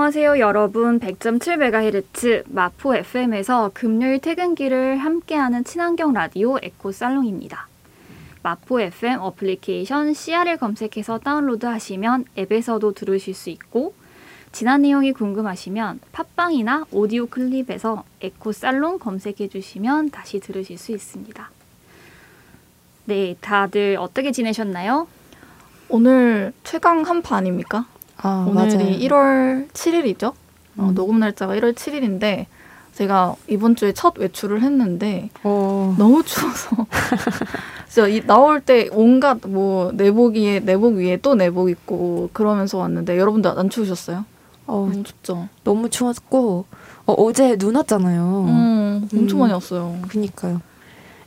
[0.00, 0.98] 안녕하세요, 여러분.
[0.98, 7.68] 100.7MHz 마포 FM에서 금요일 퇴근길을 함께하는 친환경 라디오 에코 살롱입니다.
[8.42, 13.92] 마포 FM 어플리케이션 CR을 검색해서 다운로드 하시면 앱에서도 들으실 수 있고
[14.52, 21.50] 지난 내용이 궁금하시면 팟빵이나 오디오 클립에서 에코 살롱 검색해 주시면 다시 들으실 수 있습니다.
[23.04, 25.06] 네, 다들 어떻게 지내셨나요?
[25.90, 27.84] 오늘 최강 한파 아닙니까?
[28.22, 28.98] 아, 오늘이 맞아요.
[28.98, 30.32] 1월 7일이죠.
[30.76, 30.94] 어, 음.
[30.94, 32.46] 녹음 날짜가 1월 7일인데
[32.92, 36.86] 제가 이번 주에 첫 외출을 했는데 어, 너무 추워서
[37.88, 43.16] 진짜 이, 나올 때 온갖 뭐 내복 위에 내복 위에 또 내복 입고 그러면서 왔는데
[43.18, 44.24] 여러분들 안 추우셨어요?
[44.66, 45.48] 어, 너무 춥죠.
[45.64, 46.66] 너무 추웠고
[47.06, 48.44] 어, 어제 눈 왔잖아요.
[48.48, 49.40] 음, 엄청 음.
[49.40, 49.96] 많이 왔어요.
[50.08, 50.60] 그니까요.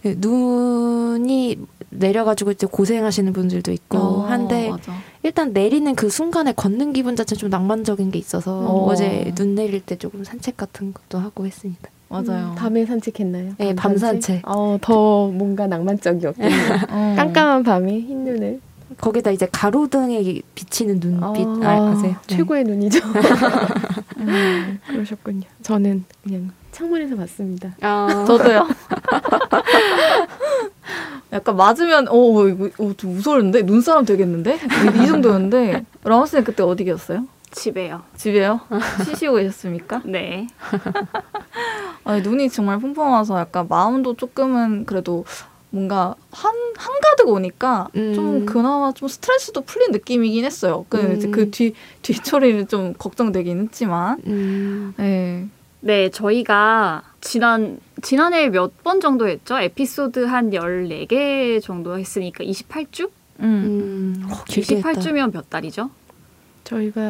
[0.05, 1.57] 예, 눈이
[1.97, 4.93] 내려가지고 이제 고생하시는 분들도 있고 어, 한데 맞아.
[5.23, 8.85] 일단 내리는 그 순간에 걷는 기분 자체 좀 낭만적인 게 있어서 어.
[8.91, 8.95] 어.
[8.95, 11.89] 제 눈 내릴 때 조금 산책 같은 것도 하고 했습니다.
[12.09, 12.49] 맞아요.
[12.51, 13.53] 음, 밤에 산책했나요?
[13.57, 14.41] 네, 밤 산책.
[14.47, 16.47] 어, 더 뭔가 낭만적이었군요.
[16.89, 17.13] 어.
[17.17, 18.59] 깜깜한 밤에 흰 눈을.
[18.97, 22.15] 거기다 이제 가로등에 비치는 눈빛 아, 아, 아 세요?
[22.27, 22.35] 네.
[22.35, 22.99] 최고의 눈이죠.
[24.19, 24.79] 음.
[24.87, 25.41] 그러셨군요.
[25.63, 27.71] 저는 그냥 창문에서 봤습니다.
[27.81, 28.67] 아, 저도요.
[31.33, 36.83] 약간 맞으면 어 이거 어, 좀 무서웠는데 눈사람 되겠는데 이, 이 정도였는데 라마스는 그때 어디
[36.83, 37.25] 계셨어요?
[37.51, 38.01] 집에요.
[38.15, 38.61] 집에요?
[39.05, 40.01] 쉬시고 계셨습니까?
[40.05, 40.47] 네.
[42.03, 45.25] 아니, 눈이 정말 펑펑 와서 약간 마음도 조금은 그래도
[45.69, 48.13] 뭔가 한 한가득 오니까 음.
[48.13, 50.85] 좀 그나마 좀 스트레스도 풀린 느낌이긴 했어요.
[50.89, 51.15] 그 음.
[51.15, 55.47] 이제 그 뒤 뒤처리는 좀 걱정되긴 했지만, 음, 네.
[55.85, 59.57] 네, 저희가 지난 지난해 몇 번 정도 했죠?
[59.59, 63.09] 에피소드 한 14개 정도 했으니까 28주?
[63.39, 64.23] 음.
[64.23, 64.91] 음, 어, 길게 했다.
[64.93, 65.89] 28주면 몇 달이죠?
[66.63, 67.01] 저희가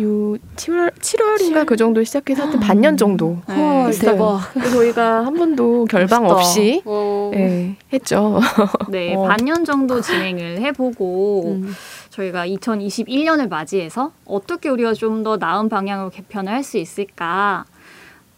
[0.00, 3.54] 요 7월 7월인가 그 정도 시작해서 한 반년 정도 네.
[3.54, 4.12] 헐, 했어요.
[4.12, 4.40] 대박.
[4.54, 6.34] 그래서 저희가 한 번도 결방 멋있다.
[6.38, 7.30] 없이 어.
[7.34, 8.40] 네, 했죠.
[8.88, 9.24] 네, 어.
[9.24, 11.74] 반년 정도 진행을 해보고 음.
[12.08, 17.66] 저희가 2021년을 맞이해서 어떻게 우리가 좀 더 나은 방향으로 개편을 할 수 있을까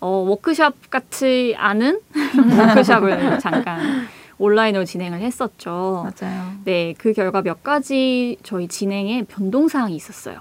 [0.00, 2.00] 어, 워크샵 같지 않은
[2.68, 4.06] 워크샵을 잠깐
[4.38, 6.10] 온라인으로 진행을 했었죠.
[6.20, 6.52] 맞아요.
[6.64, 10.40] 네, 그 결과 몇 가지 저희 진행에 변동사항이 있었어요.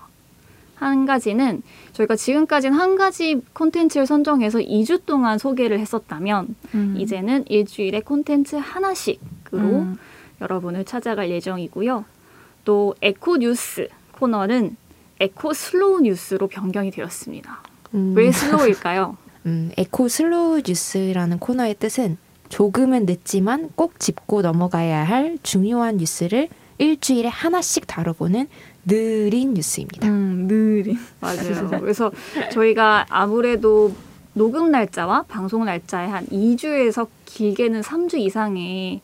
[0.75, 1.61] 한 가지는
[1.93, 6.95] 저희가 지금까지는 한 가지 콘텐츠를 선정해서 2주 동안 소개를 했었다면 음.
[6.97, 9.97] 이제는 일주일에 콘텐츠 하나씩으로 음.
[10.41, 12.03] 여러분을 찾아갈 예정이고요.
[12.65, 14.75] 또 에코 뉴스 코너는
[15.21, 17.61] 에코 슬로우 뉴스로 변경이 되었습니다.
[17.93, 18.13] 음.
[18.17, 19.15] 왜 slow일까요?
[19.45, 22.17] 음, 에코 슬로우 뉴스라는 코너의 뜻은
[22.49, 28.47] 조금은 늦지만 꼭 짚고 넘어가야 할 중요한 뉴스를 일주일에 하나씩 다뤄보는
[28.85, 30.07] 느린 뉴스입니다.
[30.07, 30.97] 음, 느린.
[31.21, 31.69] 맞아요.
[31.79, 32.11] 그래서
[32.51, 33.93] 저희가 아무래도
[34.33, 39.01] 녹음 날짜와 방송 날짜에 한 2주에서 길게는 3주 이상의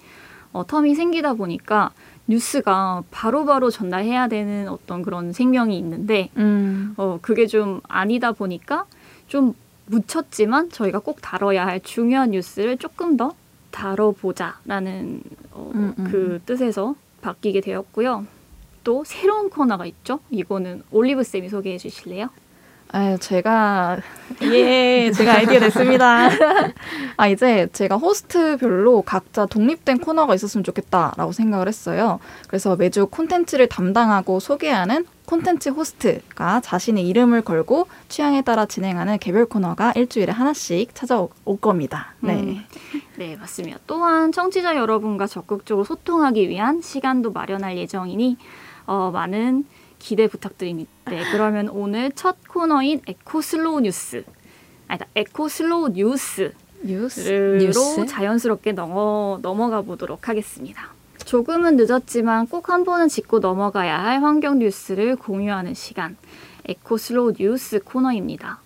[0.51, 1.91] 어, term이 생기다 보니까
[2.27, 6.93] 뉴스가 바로 바로 전달해야 되는 어떤 그런 생명이 있는데 음.
[6.97, 8.85] 어, 그게 좀 아니다 보니까
[9.27, 9.53] 좀
[9.91, 13.33] 묻혔지만 저희가 꼭 다뤄야 할 중요한 뉴스를 조금 더
[13.71, 15.21] 다뤄보자라는
[15.51, 16.07] 어, 음, 음.
[16.09, 18.25] 그 뜻에서 바뀌게 되었고요.
[18.83, 20.19] 또 새로운 코너가 있죠.
[20.31, 22.29] 이거는 올리브 쌤이 소개해 주실래요?
[22.93, 23.99] 아유, 제가,
[24.43, 26.29] 예, 제가 아이디어 냈습니다.
[27.15, 32.19] 아, 이제 제가 호스트별로 각자 독립된 코너가 있었으면 좋겠다라고 생각을 했어요.
[32.47, 39.93] 그래서 매주 콘텐츠를 담당하고 소개하는 콘텐츠 호스트가 자신의 이름을 걸고 취향에 따라 진행하는 개별 코너가
[39.95, 42.13] 일주일에 하나씩 찾아올 겁니다.
[42.19, 42.33] 네.
[42.33, 42.65] 음,
[43.17, 43.79] 네, 맞습니다.
[43.87, 48.37] 또한 청취자 여러분과 적극적으로 소통하기 위한 시간도 마련할 예정이니
[48.85, 49.65] 어, 많은
[49.99, 50.91] 기대 부탁드립니다.
[51.05, 54.23] 네, 그러면 오늘 첫 코너인 에코 슬로우 뉴스,
[54.87, 56.51] 아니다, 에코 슬로우 뉴스로
[56.83, 57.29] 뉴스.
[57.59, 58.05] 뉴스?
[58.07, 61.00] 자연스럽게 넘어 넘어가 보도록 하겠습니다.
[61.31, 66.17] 조금은 늦었지만 꼭 한 번은 짚고 넘어가야 할 환경 뉴스를 공유하는 시간,
[66.67, 68.59] 에코 슬로우 뉴스 코너입니다.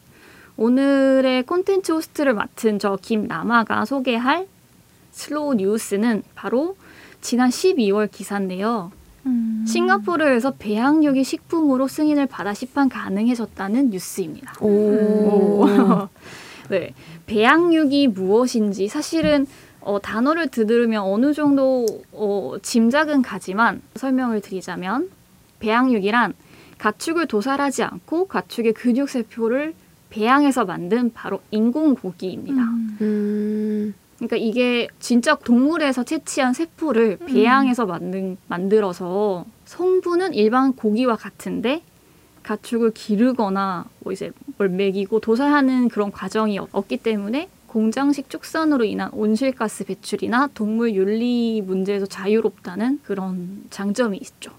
[0.57, 4.47] 오늘의 콘텐츠 호스트를 맡은 저 김라마가 소개할
[5.11, 6.75] 슬로우 뉴스는 바로
[7.21, 8.91] 지난 12월 기사인데요.
[9.27, 9.63] 음.
[9.67, 14.55] 싱가포르에서 배양육이 식품으로 승인을 받아 시판 가능해졌다는 뉴스입니다.
[14.61, 15.67] 오.
[16.71, 16.95] 네,
[17.27, 19.45] 배양육이 무엇인지 사실은
[19.85, 25.09] 어, 단어를 들으면 어느 정도 어, 짐작은 가지만 설명을 드리자면
[25.59, 26.33] 배양육이란
[26.79, 29.73] 가축을 도살하지 않고 가축의 근육 세포를
[30.09, 32.61] 배양해서 만든 바로 인공 고기입니다.
[32.61, 32.97] 음.
[33.01, 41.83] 음, 그러니까 이게 진짜 동물에서 채취한 세포를 배양해서 만든 만들어서 성분은 일반 고기와 같은데
[42.43, 47.49] 가축을 기르거나 뭐 이제 뭘 먹이고 도살하는 그런 과정이 없- 없기 때문에
[47.79, 54.51] 공장식 축산으로 인한 온실가스 배출이나 동물 윤리 문제에서 자유롭다는 그런 장점이 있죠.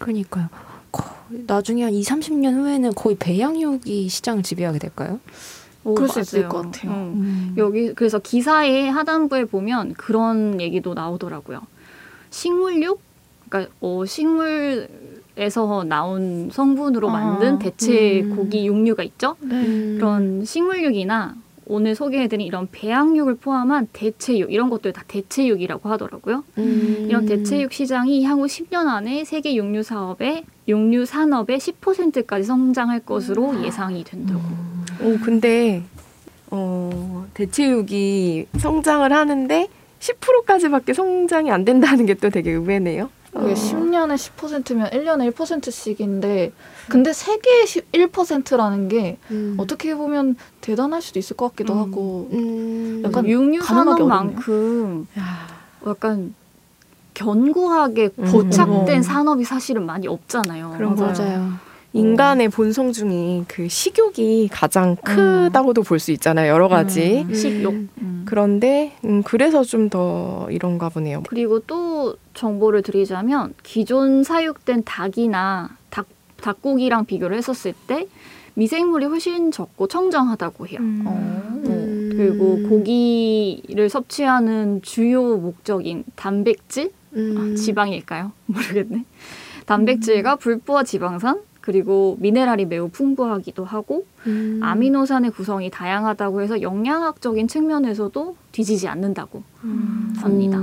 [0.00, 0.48] 그러니까요.
[0.90, 1.14] 거-
[1.46, 5.20] 나중에 한 2, 30년 후에는 거의 배양육이 시장을 지배하게 될까요?
[5.84, 6.48] 오, 그럴 수 있을 맞아요.
[6.48, 6.90] 것 같아요.
[7.14, 7.54] 응.
[7.58, 11.60] 여기 그래서 기사의 하단부에 보면 그런 얘기도 나오더라고요.
[12.30, 13.00] 식물육,
[13.48, 18.34] 그러니까 어, 식물에서 나온 성분으로 아, 만든 대체 음.
[18.34, 19.36] 고기 육류가 있죠.
[19.38, 19.54] 네.
[19.64, 19.94] 음.
[20.00, 26.44] 그런 식물육이나 오늘 소개해드린 이런 배양육을 포함한 대체육 이런 것들 다 대체육이라고 하더라고요.
[26.58, 27.06] 음.
[27.08, 34.04] 이런 대체육 시장이 향후 10년 안에 세계 육류 사업의 육류 산업의 10%까지 성장할 것으로 예상이
[34.04, 34.40] 된다고.
[35.02, 35.82] 오 근데
[36.50, 39.68] 어 대체육이 성장을 하는데
[40.00, 43.10] 10%까지밖에 성장이 안 된다는 게 또 되게 의외네요.
[43.34, 43.54] 그게 어.
[43.54, 46.52] 10년에 10%면 1년에 1%씩인데
[46.88, 49.56] 근데 세계의 1%라는 게 음.
[49.58, 51.78] 어떻게 보면 대단할 수도 있을 것 같기도 음.
[51.80, 53.02] 하고 음.
[53.04, 55.24] 약간 육류 산업만큼 야,
[55.86, 56.34] 약간
[57.14, 58.32] 견고하게 음.
[58.32, 59.02] 고착된 음.
[59.02, 60.74] 산업이 사실은 많이 없잖아요.
[60.76, 61.52] 그런 거 맞아요.
[61.92, 66.50] 인간의 본성 중에 그 식욕이 가장 크다고도 볼 수 있잖아요.
[66.52, 67.24] 여러 가지.
[67.28, 67.32] 음.
[67.34, 67.72] 식욕.
[67.98, 68.22] 음.
[68.26, 71.22] 그런데 음, 그래서 좀 더 이런가 보네요.
[71.28, 76.06] 그리고 또 정보를 드리자면 기존 사육된 닭이나 닭,
[76.40, 78.06] 닭고기랑 비교를 했었을 때
[78.54, 80.78] 미생물이 훨씬 적고 청정하다고 해요.
[81.04, 81.52] 어.
[81.66, 82.10] 음.
[82.16, 87.52] 그리고 고기를 섭취하는 주요 목적인 단백질, 음.
[87.54, 88.32] 아, 지방일까요?
[88.46, 89.04] 모르겠네.
[89.66, 94.60] 단백질과 불포화 지방산 그리고 미네랄이 매우 풍부하기도 하고 음.
[94.62, 99.42] 아미노산의 구성이 다양하다고 해서 영양학적인 측면에서도 뒤지지 않는다고
[100.18, 100.58] 합니다.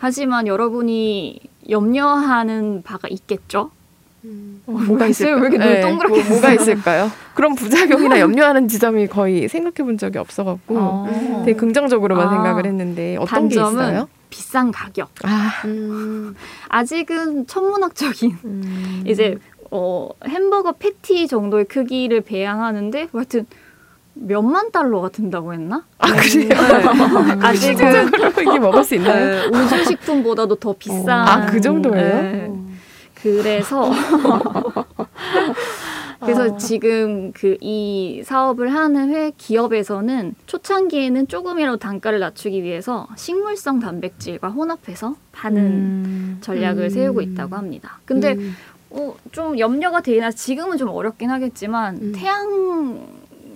[0.00, 3.70] 하지만 여러분이 염려하는 바가 있겠죠?
[4.24, 4.62] 음.
[4.66, 5.34] 어, 뭐가 있어요?
[5.34, 7.10] 왜 이렇게 눈 네, 동그랗게 뭐, 뭐가 있을까요?
[7.34, 11.42] 그런 부작용이나 염려하는 지점이 거의 생각해 본 적이 없어갖고 어.
[11.44, 14.08] 되게 긍정적으로만 아, 생각을 했는데 어떤 게 있어요?
[14.30, 15.10] 비싼 가격.
[15.22, 16.34] 아, 음.
[16.68, 19.04] 아직은 천문학적인 음.
[19.06, 19.36] 이제
[19.70, 23.46] 어, 햄버거 패티 정도의 크기를 배양하는데 하여튼
[24.14, 25.84] 몇만 달러가 든다고 했나?
[25.98, 26.50] 아 그래요?
[27.42, 28.08] 아직은
[28.40, 29.50] 이게 먹을 수 있나요?
[29.50, 31.10] 네, 우주 식품보다도 더 비싼.
[31.10, 32.22] 아, 그 정도예요?
[32.22, 32.52] 네.
[33.14, 33.90] 그래서
[36.20, 44.48] 그래서 지금 그 이 사업을 하는 회 기업에서는 초창기에는 조금이라도 단가를 낮추기 위해서 식물성 단백질과
[44.48, 46.38] 혼합해서 파는 음.
[46.42, 46.88] 전략을 음.
[46.90, 48.00] 세우고 있다고 합니다.
[48.04, 48.54] 근데 음.
[48.90, 52.12] 어, 좀 염려가 되나 지금은 좀 어렵긴 하겠지만 음.
[52.14, 53.06] 태양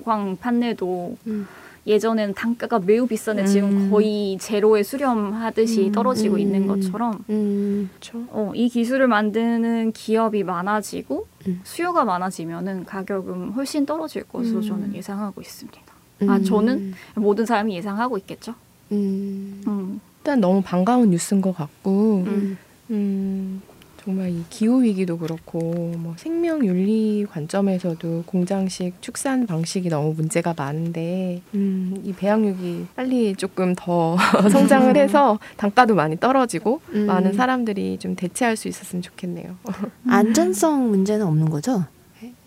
[0.05, 1.47] 광 판넬도 음.
[1.87, 3.91] 예전에는 단가가 매우 비싼데 지금 음.
[3.91, 5.93] 거의 제로에 수렴하듯이 음.
[5.93, 6.41] 떨어지고 음.
[6.41, 7.91] 있는 것처럼 음.
[7.91, 8.25] 그렇죠.
[8.31, 11.61] 어, 이 기술을 만드는 기업이 많아지고 음.
[11.63, 14.63] 수요가 많아지면은 가격은 훨씬 떨어질 것으로 음.
[14.63, 15.81] 저는 예상하고 있습니다.
[16.23, 16.45] 아, 음.
[16.45, 16.95] 저는?
[17.17, 18.55] 모든 사람이 예상하고 있겠죠.
[18.93, 19.63] 음.
[19.67, 20.01] 음.
[20.19, 22.25] 일단 너무 반가운 뉴스인 것 같고
[22.91, 23.61] 음.
[24.05, 25.59] 음, 정말 이 기후 위기도 그렇고
[25.97, 33.75] 뭐 생명 윤리 관점에서도 공장식 축산 방식이 너무 문제가 많은데 음, 이 배양육이 빨리 조금
[33.77, 34.17] 더
[34.51, 37.07] 성장을 해서 단가도 많이 떨어지고 음.
[37.07, 39.57] 많은 사람들이 좀 대체할 수 있었으면 좋겠네요.
[40.09, 41.85] 안전성 문제는 없는 거죠?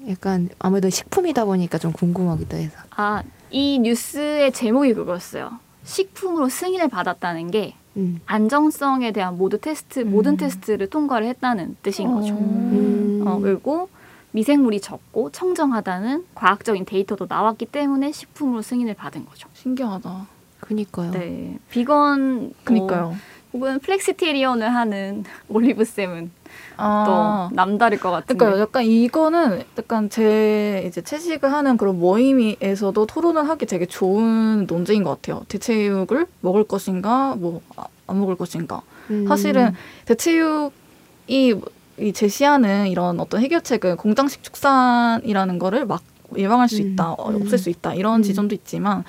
[0.10, 2.78] 약간 아무래도 식품이다 보니까 좀 궁금하기도 해서.
[2.92, 5.60] 아, 이 뉴스의 제목이 그거였어요.
[5.84, 8.22] 식품으로 승인을 받았다는 게 음.
[8.26, 10.38] 안정성에 대한 모두 테스트, 모든 음.
[10.38, 12.34] 테스트를 통과를 했다는 뜻인 거죠.
[12.36, 13.24] 음.
[13.26, 13.90] 어, 그리고
[14.32, 19.50] 미생물이 적고 청정하다는 과학적인 데이터도 나왔기 때문에 식품으로 승인을 받은 거죠.
[19.54, 20.28] 신기하다.
[20.60, 21.12] 그니까요.
[21.12, 23.06] 네, 비건 그니까요.
[23.06, 23.16] 어,
[23.54, 26.32] 혹은 flexitarian을 하는 올리브 쌤은
[26.78, 27.48] 아.
[27.50, 28.36] 또 남다를 것 같은데.
[28.36, 35.04] 그러니까 약간 이거는 약간 제 이제 채식을 하는 그런 모임에서도 토론을 하기 되게 좋은 논쟁인
[35.04, 35.44] 것 같아요.
[35.48, 37.62] 대체육을 먹을 것인가, 뭐
[38.08, 38.82] 안 먹을 것인가.
[39.12, 39.28] 음.
[39.28, 39.74] 사실은
[40.06, 41.62] 대체육이
[42.00, 46.04] 이 제시하는 이런 어떤 해결책은 공장식 축산이라는 거를 막
[46.38, 47.42] 예방할 수 음, 있다, 어, 음.
[47.42, 48.24] 없앨 수 있다 이런 음.
[48.24, 49.04] 지점도 있지만,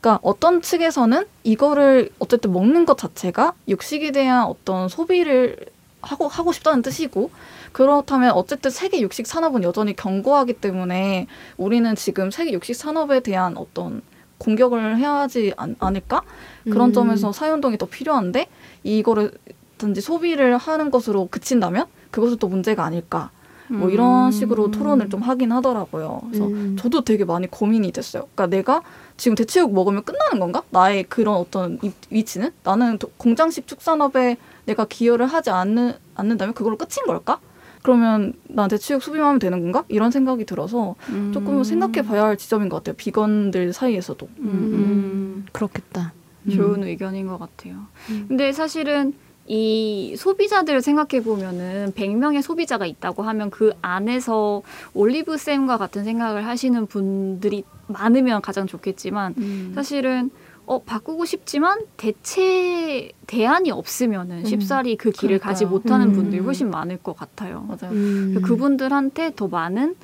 [0.00, 5.56] 그러니까 어떤 측에서는 이거를 어쨌든 먹는 것 자체가 육식에 대한 어떤 소비를
[6.00, 7.30] 하고 하고 싶다는 뜻이고
[7.72, 11.26] 그렇다면 어쨌든 세계 육식 산업은 여전히 견고하기 때문에
[11.56, 14.02] 우리는 지금 세계 육식 산업에 대한 어떤
[14.38, 16.22] 공격을 해야 하지 않, 않을까
[16.64, 16.92] 그런 음.
[16.92, 18.46] 점에서 사회운동이 더 필요한데
[18.84, 19.32] 이거를
[19.76, 23.30] 단지 소비를 하는 것으로 그친다면 그것은 또 문제가 아닐까
[23.68, 26.22] 뭐 이런 식으로 토론을 좀 하긴 하더라고요.
[26.26, 26.76] 그래서 음.
[26.78, 28.26] 저도 되게 많이 고민이 됐어요.
[28.34, 28.82] 그러니까 내가
[29.18, 30.62] 지금 대체육 먹으면 끝나는 건가?
[30.70, 36.76] 나의 그런 어떤 이- 위치는 나는 도- 공장식 축산업에 내가 기여를 하지 않는 않는다면 그걸로
[36.78, 37.40] 끝인 걸까?
[37.82, 39.84] 그러면 나한테 체육 수비만 하면 되는 건가?
[39.88, 41.32] 이런 생각이 들어서 음.
[41.34, 42.94] 조금 생각해 봐야 할 지점인 것 같아요.
[42.96, 44.28] 비건들 사이에서도.
[44.38, 45.46] 음, 음.
[45.52, 46.12] 그렇겠다.
[46.50, 47.74] 좋은 의견인 것 같아요.
[48.10, 48.24] 음.
[48.28, 49.12] 근데 사실은
[49.48, 54.62] 이 소비자들을 생각해 보면은 100명의 소비자가 있다고 하면 그 안에서
[54.92, 59.72] 올리브 쌤과 같은 생각을 하시는 분들이 많으면 가장 좋겠지만 음.
[59.74, 60.30] 사실은
[60.66, 64.44] 어 바꾸고 싶지만 대체 대안이 없으면은 음.
[64.44, 65.70] 쉽사리 그 길을 가지 그러니까요.
[65.94, 66.12] 못하는 음.
[66.12, 67.64] 분들이 훨씬 많을 것 같아요.
[67.66, 67.94] 맞아요.
[67.94, 68.42] 음.
[68.44, 69.96] 그분들한테 더 많은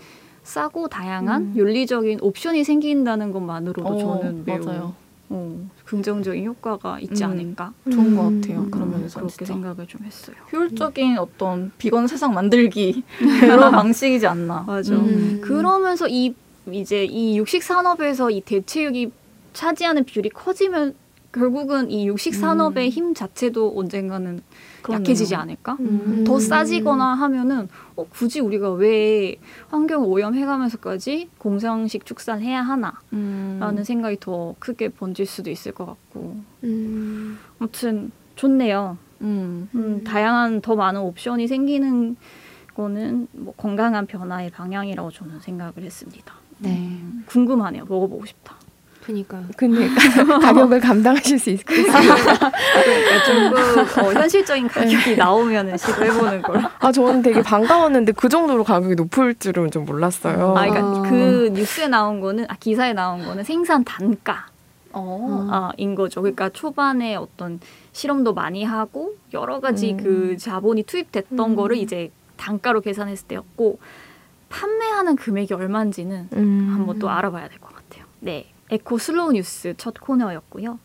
[0.42, 1.52] 싸고 다양한 음.
[1.54, 4.94] 윤리적인 옵션이 생긴다는 것만으로도 어, 저는 매우 맞아요.
[5.30, 7.30] 어, 긍정적인 효과가 있지 음.
[7.30, 8.40] 않을까 좋은 것 음.
[8.40, 8.70] 같아요.
[8.70, 9.52] 그런 면에서 그렇게 진짜.
[9.54, 10.36] 생각을 좀 했어요.
[10.52, 13.02] 효율적인 어떤 비건 세상 만들기
[13.40, 14.64] 그런 방식이지 않나.
[14.66, 14.94] 맞아.
[14.94, 15.40] 음.
[15.42, 16.34] 그러면서 이
[16.70, 19.10] 이제 이 육식 산업에서 이 대체육이
[19.52, 20.94] 차지하는 비율이 커지면
[21.34, 22.90] 결국은 이 육식 산업의 음.
[22.90, 24.40] 힘 자체도 언젠가는
[24.82, 25.00] 그러네요.
[25.00, 25.76] 약해지지 않을까?
[25.80, 26.24] 음.
[26.24, 29.36] 더 싸지거나 하면은 어, 굳이 우리가 왜
[29.68, 33.02] 환경 오염해가면서까지 공장식 축산해야 하나라는
[33.78, 33.84] 음.
[33.84, 37.38] 생각이 더 크게 번질 수도 있을 것 같고 음.
[37.58, 38.96] 아무튼 좋네요.
[39.22, 39.68] 음.
[39.74, 42.16] 음, 다양한 더 많은 옵션이 생기는
[42.74, 46.34] 거는 뭐 건강한 변화의 방향이라고 저는 생각을 했습니다.
[46.58, 47.00] 네.
[47.26, 47.86] 궁금하네요.
[47.86, 48.56] 먹어보고 싶다.
[49.04, 49.42] 그니까.
[49.56, 49.86] 근데
[50.40, 51.82] 가격을 감당하실 수 있을까요?
[51.84, 56.62] 그러니까 조금 어, 현실적인 가격이 나오면 시도해보는 걸.
[56.78, 60.54] 아 저는 되게 반가웠는데 그 정도로 가격이 높을 줄은 좀 몰랐어요.
[60.56, 61.02] 아, 그러니까 어.
[61.02, 64.46] 그 뉴스에 나온 거는 아, 기사에 나온 거는 생산 단가.
[64.92, 65.48] 어.
[65.50, 66.22] 아, 인 거죠.
[66.22, 67.60] 그러니까 초반에 어떤
[67.92, 69.96] 실험도 많이 하고 여러 가지 음.
[70.02, 71.56] 그 자본이 투입됐던 음.
[71.56, 73.78] 거를 이제 단가로 계산했을 때였고
[74.48, 76.70] 판매하는 금액이 얼마인지는 음.
[76.72, 78.04] 한번 또 알아봐야 될 것 같아요.
[78.20, 80.80] 네, 에코 슬로우 뉴스 첫 코너였고요.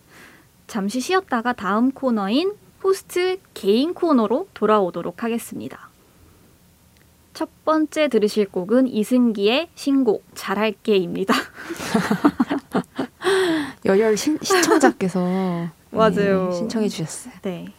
[0.67, 2.53] 잠시 쉬었다가 다음 코너인
[2.83, 5.89] 호스트 개인 코너로 돌아오도록 하겠습니다.
[7.33, 11.33] 첫 번째 들으실 곡은 이승기의 신곡 잘할게입니다.
[13.85, 15.21] 열혈 신, 시청자께서
[15.89, 16.49] 맞아요.
[16.49, 17.33] 네, 신청해 주셨어요.
[17.41, 17.73] 네.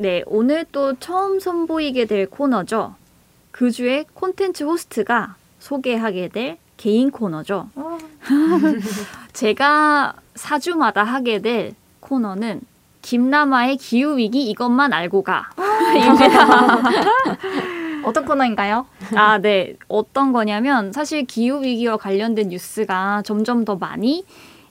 [0.00, 2.94] 네, 오늘 또 처음 선보이게 될 코너죠.
[3.50, 7.68] 그 주에 콘텐츠 호스트가 소개하게 될 개인 코너죠.
[7.74, 7.98] 아.
[9.34, 12.62] 제가 4주마다 하게 될 코너는
[13.02, 15.50] 김남아의 기후 위기 이것만 알고 가.
[15.94, 16.80] 입니다.
[18.02, 18.86] 어떤 코너인가요?
[19.14, 19.76] 아, 네.
[19.86, 24.24] 어떤 거냐면 사실 기후 위기와 관련된 뉴스가 점점 더 많이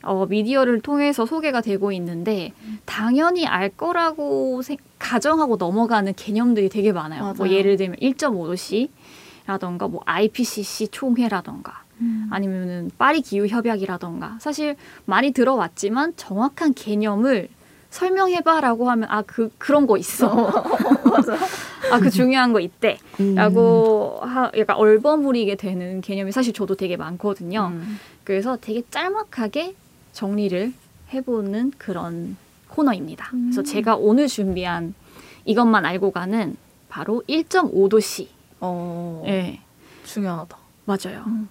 [0.03, 2.53] 어, 미디어를 통해서 소개가 되고 있는데
[2.86, 7.22] 당연히 알 거라고 생- 가정하고 넘어가는 개념들이 되게 많아요.
[7.24, 7.53] 뭐 맞아요.
[7.53, 11.84] 예를 들면 1.5도씨라던가 뭐 IPCC 총회라던가
[12.29, 17.50] 아니면은 파리 기후 협약이라던가 사실 많이 들어왔지만 정확한 개념을
[17.89, 20.48] 설명해봐라고 하면 아 그 그런 거 있어.
[21.91, 23.00] 아그 중요한 거 있대.
[23.20, 23.36] 음.
[23.36, 27.72] 라고 하, 약간 얼버무리게 되는 개념이 사실 저도 되게 많거든요.
[27.74, 28.00] 음.
[28.24, 29.75] 그래서 되게 짤막하게
[30.19, 30.73] 정리를
[31.13, 32.35] 해보는 그런
[32.67, 33.29] 코너입니다.
[33.31, 34.93] 그래서 제가 오늘 준비한
[35.45, 36.57] 이것만 알고 가는
[36.89, 38.27] 바로 1.5도씨.
[38.59, 39.23] 어.
[39.27, 39.61] 예,
[40.03, 40.57] 중요하다.
[40.83, 41.23] 맞아요.
[41.27, 41.47] 음.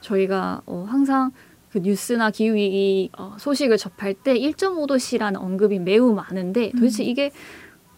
[0.00, 1.32] 저희가 어, 항상
[1.72, 7.32] 그 뉴스나 기후위기 어, 소식을 접할 때 1.5도씨라는 언급이 매우 많은데 도대체 이게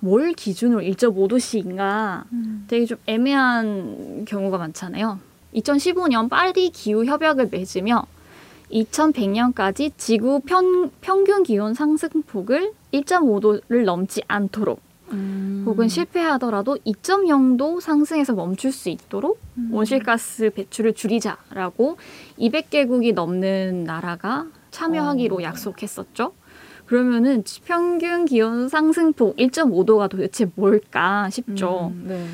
[0.01, 2.65] 뭘 기준으로 1.5도씨인가 음.
[2.67, 5.19] 되게 좀 애매한 경우가 많잖아요.
[5.55, 8.07] 2015년 파리 기후 협약을 맺으며
[8.75, 14.81] 2100년까지 지구 평, 평균 기온 상승폭을 1.5도를 넘지 않도록
[15.13, 15.63] 음.
[15.67, 19.71] 혹은 실패하더라도 2.0도 상승해서 멈출 수 있도록 음.
[19.73, 21.97] 온실가스 배출을 줄이자라고
[22.39, 25.43] 200개국이 넘는 나라가 참여하기로 어.
[25.43, 26.33] 약속했었죠.
[26.87, 31.93] 그러면은 평균 기온 상승폭 1.5도가 도대체 뭘까 싶죠.
[31.95, 32.27] 음, 네.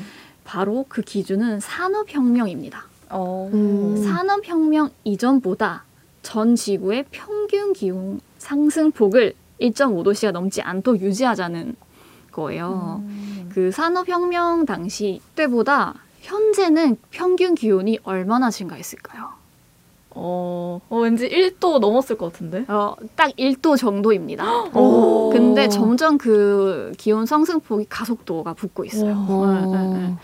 [0.43, 2.85] 바로 그 기준은 산업혁명입니다.
[3.11, 3.49] 어.
[3.53, 3.95] 음.
[4.03, 5.85] 산업혁명 이전보다
[6.21, 11.75] 전 지구의 평균 기온 상승폭을 1.5도씨가 넘지 않도록 유지하자는
[12.31, 13.03] 거예요.
[13.05, 13.49] 음.
[13.53, 19.41] 그 산업혁명 당시 때보다 현재는 평균 기온이 얼마나 증가했을까요?
[20.13, 22.65] 어, 어, 왠지 1도 넘었을 것 같은데.
[22.67, 24.63] 어, 딱 1도 정도입니다.
[24.75, 25.29] 오.
[25.29, 29.25] 근데 점점 그 기온 상승폭이 가속도가 붙고 있어요.
[29.29, 29.45] 오.
[29.45, 30.15] 네, 네, 네.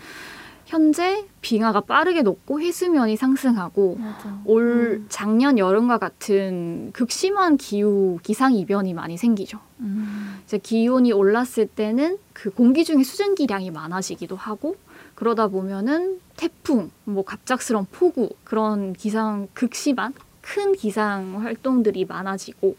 [0.68, 4.38] 현재 빙하가 빠르게 녹고 해수면이 상승하고 맞아.
[4.44, 9.60] 올 작년 여름과 같은 극심한 기후 기상 이변이 많이 생기죠.
[9.80, 10.38] 음.
[10.44, 14.76] 이제 기온이 올랐을 때는 그 공기 중에 수증기량이 많아지기도 하고
[15.14, 22.76] 그러다 보면은 태풍, 뭐 갑작스러운 폭우 그런 기상 극심한 큰 기상 활동들이 많아지고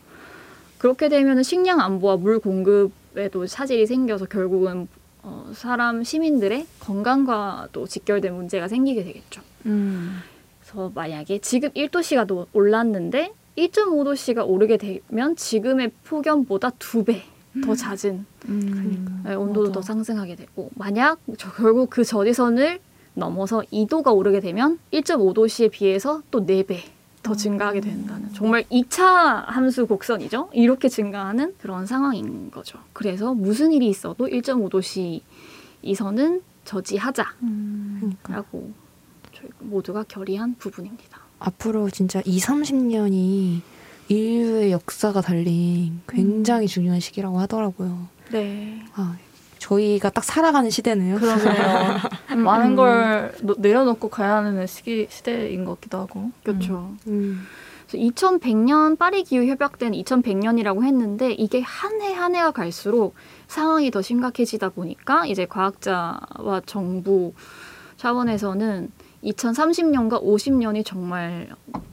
[0.77, 4.87] 그렇게 되면 식량 안보와 물 공급에도 차질이 생겨서 결국은
[5.29, 9.41] 어, 사람 시민들의 건강과도 직결된 문제가 생기게 되겠죠.
[9.67, 10.17] 음.
[10.61, 17.23] 그래서 만약에 지금 1도씨가 노- 올랐는데 1.5도씨가 오르게 되면 지금의 폭염보다 두 배
[17.65, 19.21] 더 잦은 음.
[19.25, 19.73] 네, 온도도 맞아.
[19.73, 22.79] 더 상승하게 되고 만약 저 결국 그 저지선을
[23.15, 26.77] 넘어서 2도가 오르게 되면 1.5도씨에 비해서 또 4배
[27.21, 30.49] 더 증가하게 된다는 정말 2차 함수 곡선이죠.
[30.53, 32.79] 이렇게 증가하는 그런 상황인 거죠.
[32.93, 35.21] 그래서 무슨 일이 있어도 1.5도씨
[35.81, 38.17] 이선은 저지하자라고 음.
[38.21, 38.49] 그러니까
[39.33, 41.19] 저희 모두가 결의한 부분입니다.
[41.39, 43.61] 앞으로 진짜 2, 30년이
[44.09, 48.07] 인류의 역사가 달린 굉장히 중요한 시기라고 하더라고요.
[48.31, 48.83] 네.
[48.93, 49.17] 아,
[49.73, 51.17] 저희가 딱 살아가는 시대네요.
[51.19, 51.97] 그러네요.
[52.43, 56.31] 많은 걸 노- 내려놓고 가야 하는 시기 시대인 것 같기도 하고.
[56.43, 56.91] 그렇죠.
[57.07, 57.45] 음.
[57.87, 63.13] 그래서 2100년 파리 기후 협약 때는 2100년이라고 했는데 이게 한 해 한 해가 갈수록
[63.47, 67.33] 상황이 더 심각해지다 보니까 이제 과학자와 정부
[67.97, 68.91] 차원에서는
[69.23, 71.49] 2030년과 50년이 정말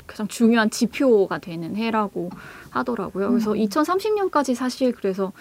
[0.07, 2.31] 가장 중요한 지표가 되는 해라고
[2.71, 3.31] 하더라고요.
[3.31, 5.33] 그래서 2030년까지 사실 그래서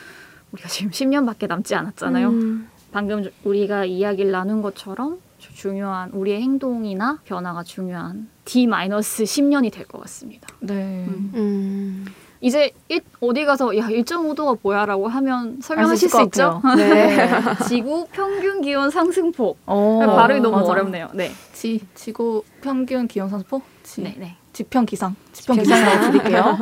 [0.55, 2.29] 우리가 지금 10년밖에 남지 않았잖아요.
[2.29, 2.69] 음.
[2.91, 10.47] 방금 우리가 이야기를 나눈 것처럼 주- 중요한 우리의 행동이나 변화가 중요한 D-10년이 될 것 같습니다.
[10.61, 11.05] 네.
[11.07, 11.31] 음.
[11.35, 12.05] 음.
[12.41, 16.61] 이제 일- 어디 가서 야 1.5도가 뭐야라고 하면 설명하실 수것 있죠?
[16.77, 17.27] 네.
[17.67, 19.57] 지구 평균 기온 상승폭.
[19.65, 20.71] 어, 발음이 너무 맞아.
[20.71, 21.09] 어렵네요.
[21.13, 21.31] 네.
[21.53, 23.61] 지 지구 평균 기온 산소포?
[23.83, 24.37] 지, 네, 네.
[24.53, 25.15] 지평 기상.
[25.33, 26.57] 지평 기상이라고 드릴게요.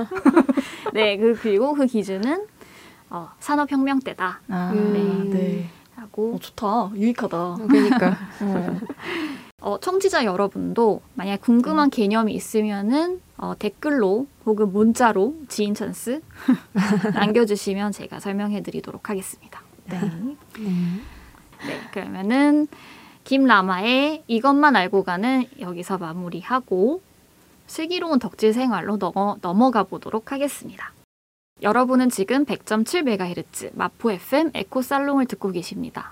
[0.94, 2.46] 네, 그 그리고 그 기준은
[3.14, 5.30] 어, 산업혁명 때다라고 아, 음.
[5.32, 5.70] 네.
[5.96, 6.92] 어, 좋다.
[6.96, 7.58] 유익하다.
[7.68, 8.80] 그러니까 어.
[9.62, 16.22] 어, 청취자 여러분도 만약 궁금한 개념이 있으면은 어, 댓글로 혹은 문자로 지인 찬스
[17.14, 19.62] 남겨주시면 제가 설명해드리도록 하겠습니다.
[19.86, 20.00] 네.
[20.00, 20.70] 네.
[21.68, 22.68] 네, 그러면은
[23.24, 27.02] 김라마의 이것만 알고 가는 여기서 마무리하고
[27.68, 30.93] 슬기로운 덕질 생활로 넘어, 넘어가 보도록 하겠습니다.
[31.64, 36.12] 여러분은 지금 100.7MHz 마포 FM 에코 살롱을 듣고 계십니다.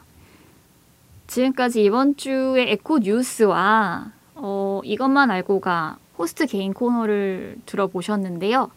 [1.28, 8.72] 지금까지 이번 주의 에코 뉴스와 어, 이것만 알고 가 호스트 개인 코너를 들어보셨는데요.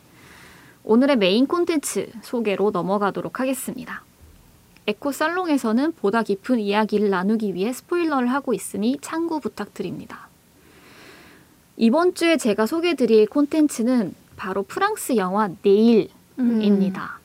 [0.83, 4.03] 오늘의 메인 콘텐츠 소개로 넘어가도록 하겠습니다.
[4.89, 10.29] 에코 살롱에서는 보다 깊은 이야기를 나누기 위해 스포일러를 하고 있으니 참고 부탁드립니다.
[11.77, 17.21] 이번 주에 제가 소개드릴 콘텐츠는 바로 프랑스 영화 내일 입니다.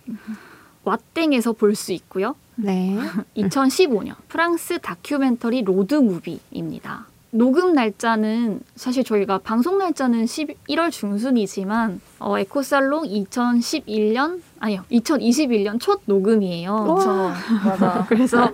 [0.85, 2.35] 왓땡에서 볼 수 있고요.
[2.55, 2.97] 네.
[3.37, 7.07] 2015년 프랑스 다큐멘터리 로드 무비입니다.
[7.31, 16.83] 녹음 날짜는 사실 저희가 방송 날짜는 11월 중순이지만 어, 에코살롱 2011년 아니요 2021년 첫 녹음이에요.
[16.83, 17.31] 그렇죠.
[17.63, 18.05] 맞아.
[18.09, 18.51] 그래서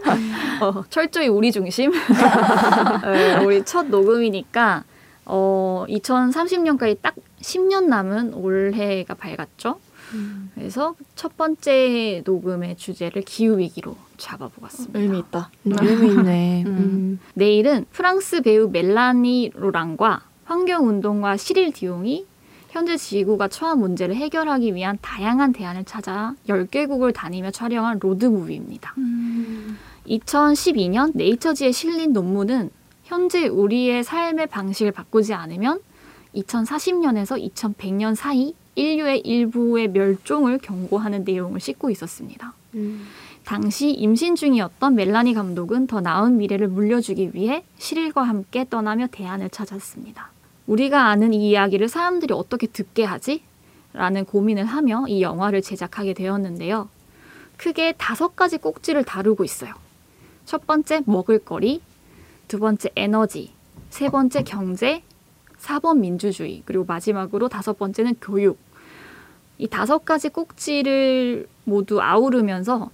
[0.62, 1.92] 어, 철저히 우리 중심
[3.04, 4.84] 네, 우리 첫 녹음이니까
[5.24, 9.80] 어, 2030년까지 딱 10년 남은 올해가 밝았죠.
[10.56, 15.00] 그래서 첫 번째 녹음의 주제를 기후 위기로 잡아보았습니다.
[15.00, 15.52] 의미 있다.
[15.68, 16.64] 음, 의미 있네.
[16.68, 16.78] 음.
[16.78, 17.20] 음.
[17.34, 22.26] 내일은 프랑스 배우 멜라니 로랑과 환경운동가 시릴 디옹이
[22.70, 28.96] 현재 지구가 처한 문제를 해결하기 위한 다양한 대안을 찾아 10개국을 다니며 촬영한 로드무비입니다.
[30.08, 32.70] 2012년 네이처지에 실린 논문은
[33.06, 35.80] 현재 우리의 삶의 방식을 바꾸지 않으면
[36.36, 42.54] 2040년에서 2100년 사이 인류의 일부의 멸종을 경고하는 내용을 싣고 있었습니다.
[42.76, 43.08] 음.
[43.44, 50.32] 당시 임신 중이었던 멜라니 감독은 더 나은 미래를 물려주기 위해 시릴과 함께 떠나며 대안을 찾았습니다.
[50.68, 53.44] 우리가 아는 이 이야기를 사람들이 어떻게 듣게 하지?
[53.94, 56.90] 라는 고민을 하며 이 영화를 제작하게 되었는데요.
[57.58, 59.74] 크게 다섯 가지 꼭지를 다루고 있어요.
[60.46, 61.82] 첫 번째 먹을거리,
[62.48, 63.52] 두 번째 에너지,
[63.90, 65.04] 세 번째 경제,
[65.60, 68.58] 4번 민주주의, 그리고 마지막으로 다섯 번째는 교육.
[69.58, 72.90] 이 다섯 가지 꼭지를 모두 아우르면서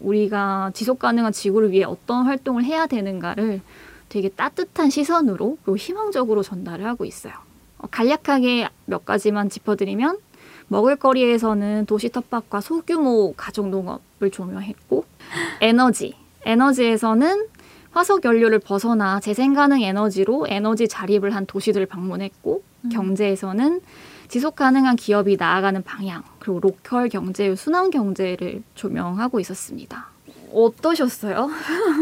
[0.00, 3.60] 우리가 지속 가능한 지구를 위해 어떤 활동을 해야 되는가를
[4.08, 7.34] 되게 따뜻한 시선으로 그리고 희망적으로 전달을 하고 있어요.
[7.78, 10.18] 어, 간략하게 몇 가지만 짚어드리면
[10.68, 15.04] 먹을거리에서는 도시 텃밭과 소규모 가족 농업을 조명했고
[15.60, 17.46] 에너지 에너지에서는
[17.92, 23.80] 화석 연료를 벗어나 재생 가능 에너지로 에너지 자립을 한 도시들을 방문했고 경제에서는
[24.28, 30.06] 지속 가능한 기업이 나아가는 방향 그리고 로컬 경제의 순환 경제를 조명하고 있었습니다.
[30.52, 31.50] 어떠셨어요?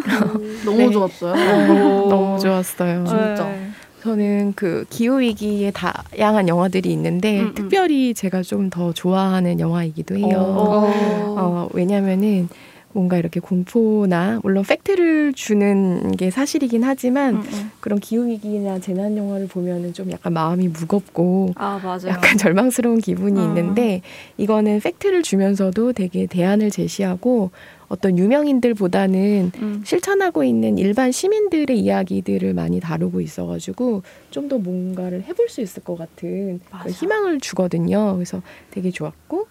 [0.64, 0.90] 너무 네.
[0.90, 1.34] 좋았어요.
[2.08, 3.04] 너무 좋았어요.
[3.04, 3.44] 진짜.
[3.44, 3.70] 네.
[4.02, 7.54] 저는 그 기후 위기에 다양한 영화들이 있는데 음, 음.
[7.54, 10.36] 특별히 제가 좀 더 좋아하는 영화이기도 해요.
[10.38, 11.34] 어.
[11.38, 12.48] 어, 왜냐면은
[12.94, 17.70] 뭔가 이렇게 공포나 물론 팩트를 주는 게 사실이긴 하지만 음, 음.
[17.80, 22.08] 그런 기후 위기나 재난 영화를 보면은 좀 약간 마음이 무겁고 아 맞아요.
[22.08, 23.42] 약간 절망스러운 기분이 어.
[23.44, 24.00] 있는데
[24.38, 27.50] 이거는 팩트를 주면서도 되게 대안을 제시하고
[27.88, 29.82] 어떤 유명인들보다는 음.
[29.84, 35.96] 실천하고 있는 일반 시민들의 이야기들을 많이 다루고 있어가지고 좀 더 뭔가를 해볼 수 있을 것
[35.96, 36.60] 같은.
[36.88, 38.14] 희망을 주거든요.
[38.14, 39.46] 그래서 되게 좋았고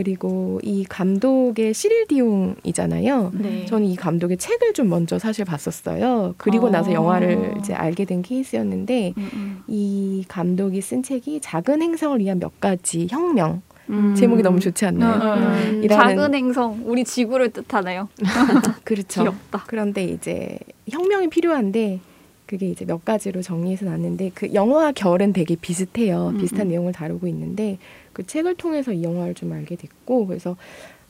[0.00, 3.32] 그리고 이 감독의 시릴 디옹이잖아요.
[3.32, 3.64] 네.
[3.64, 6.34] 저는 이 감독의 책을 좀 먼저 사실 봤었어요.
[6.36, 6.92] 그리고 나서 어.
[6.92, 9.62] 영화를 이제 알게 된 케이스였는데 음, 음.
[9.66, 14.14] 이 감독이 쓴 책이 작은 행성을 위한 몇 가지 혁명 음.
[14.14, 15.14] 제목이 너무 좋지 않나요?
[15.14, 15.80] 음.
[15.82, 18.10] 이라는- 작은 행성, 우리 지구를 뜻하네요.
[18.84, 19.22] 그렇죠.
[19.22, 19.64] 귀엽다.
[19.66, 20.58] 그런데 이제
[20.90, 22.00] 혁명이 필요한데
[22.44, 26.32] 그게 이제 몇 가지로 정리해서 놨는데 그 영화 결은 되게 비슷해요.
[26.34, 26.68] 음, 비슷한 음.
[26.68, 27.78] 내용을 다루고 있는데
[28.16, 30.56] 그 책을 통해서 이 영화를 좀 알게 됐고 그래서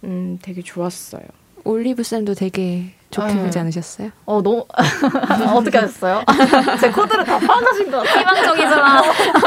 [0.02, 1.22] 음 되게 좋았어요.
[1.62, 3.42] 올리브 쌤도 되게 좋게 네.
[3.44, 4.10] 보지 않으셨어요?
[4.26, 4.64] 어 너무
[5.54, 6.22] 어떻게 하셨어요?
[6.80, 8.20] 제 코드를 다 파악하신 것 같아요.
[8.20, 9.02] 희망적이잖아.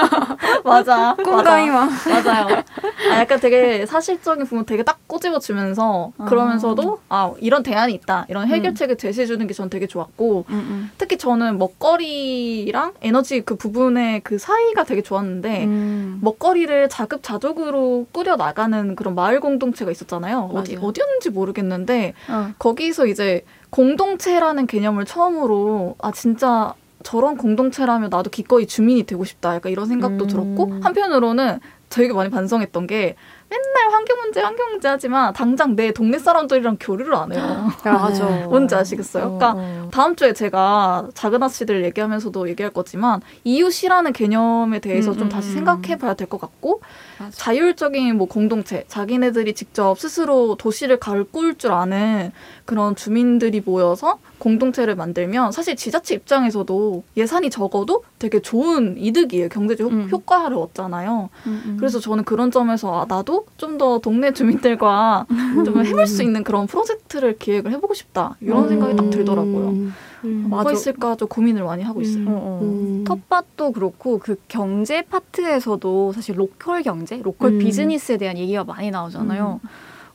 [0.64, 1.16] 맞아.
[1.16, 1.86] 꿈가이마.
[2.24, 2.64] 맞아요.
[3.12, 6.26] 아, 약간 되게 사실적인 부분 되게 딱 꼬집어 주면서 아.
[6.26, 10.92] 그러면서도 아 이런 대안이 있다 이런 해결책을 제시해 주는 게 전 되게 좋았고 음, 음.
[10.98, 16.20] 특히 저는 먹거리랑 에너지 그 부분의 그 사이가 되게 좋았는데 음.
[16.22, 20.52] 먹거리를 자급자족으로 꾸려 나가는 그런 마을 공동체가 있었잖아요.
[20.54, 20.88] 어디 맞아요.
[20.88, 22.52] 어디였는지 모르겠는데 어.
[22.58, 29.56] 거기서 이제 공동체라는 개념을 처음으로 아 진짜 저런 공동체라면 나도 기꺼이 주민이 되고 싶다.
[29.56, 30.28] 약간 이런 생각도 음.
[30.28, 33.16] 들었고 한편으로는 되게 많이 반성했던 게
[33.50, 37.70] 맨날 환경 문제 환경 문제 하지만 당장 내 동네 사람들이랑 교류를 안 해요.
[37.84, 38.26] 맞아.
[38.48, 39.38] 뭔지 아시겠어요?
[39.38, 45.30] 그러니까 다음 주에 제가 작은 아씨들 얘기하면서도 얘기할 거지만 이웃이라는 개념에 대해서 음, 좀 음,
[45.30, 45.54] 다시 음.
[45.56, 46.80] 생각해 봐야 될 것 같고
[47.20, 47.32] 맞아.
[47.36, 52.32] 자율적인 뭐 공동체, 자기네들이 직접 스스로 도시를 가꿀 줄 아는
[52.64, 59.50] 그런 주민들이 모여서 공동체를 만들면 사실 지자체 입장에서도 예산이 적어도 되게 좋은 이득이에요.
[59.50, 60.08] 경제적 음.
[60.10, 61.30] 효과를 얻잖아요.
[61.48, 61.76] 음, 음.
[61.78, 65.26] 그래서 저는 그런 점에서 아, 나도 좀 더 동네 주민들과
[65.66, 68.36] 좀 해볼 수 있는 그런 프로젝트를 기획을 해보고 싶다.
[68.42, 69.89] 이런 생각이 딱 들더라고요.
[70.24, 70.46] 음.
[70.50, 70.72] 뭐가.
[70.72, 72.28] 있을까 좀 고민을 많이 하고 있어요.
[72.28, 72.60] 어, 어.
[72.62, 73.04] 음.
[73.04, 77.60] 텃밭도 그렇고 그 경제 파트에서도 사실 로컬 경제, 로컬 음.
[77.60, 79.60] 비즈니스에 대한 얘기가 많이 나오잖아요.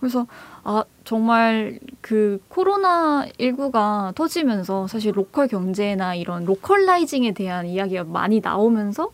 [0.01, 0.27] 그래서
[0.65, 9.13] 아 정말 그 코로나 19가 터지면서 사실 로컬 경제나 이런 localizing에 대한 이야기가 많이 나오면서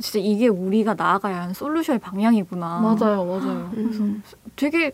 [0.00, 2.80] 진짜 이게 우리가 나아가야 하는 솔루션의 방향이구나.
[2.80, 3.70] 맞아요, 맞아요.
[3.76, 4.22] 음.
[4.56, 4.92] 되게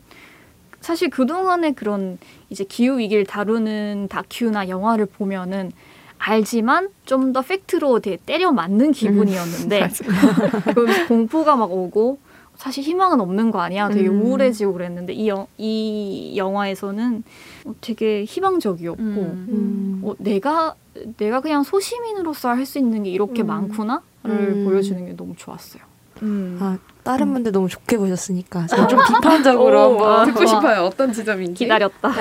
[0.88, 2.16] 사실 그동안의 그런
[2.48, 5.70] 이제 기후 위기를 다루는 다큐나 영화를 보면은
[6.16, 9.90] 알지만 좀 더 팩트로 되게 때려 맞는 기분이었는데
[10.72, 12.18] 그러면서 공포가 막 오고
[12.56, 14.22] 사실 희망은 없는 거 아니야 되게 음.
[14.22, 17.22] 우울해지고 그랬는데 이, 영, 이 영화에서는
[17.66, 20.00] 어, 되게 희망적이었고 음.
[20.04, 20.74] 어, 내가
[21.18, 23.48] 내가 그냥 소시민으로서 할 수 있는 게 이렇게 음.
[23.48, 24.64] 많구나를 음.
[24.64, 25.82] 보여주는 게 너무 좋았어요.
[26.22, 26.58] 음.
[26.60, 30.82] 아, 다른 분들 너무 좋게 보셨으니까 좀 비판적으로 오, 한번 아, 듣고 싶어요.
[30.82, 31.64] 어떤 지점인지.
[31.64, 32.12] 기다렸다.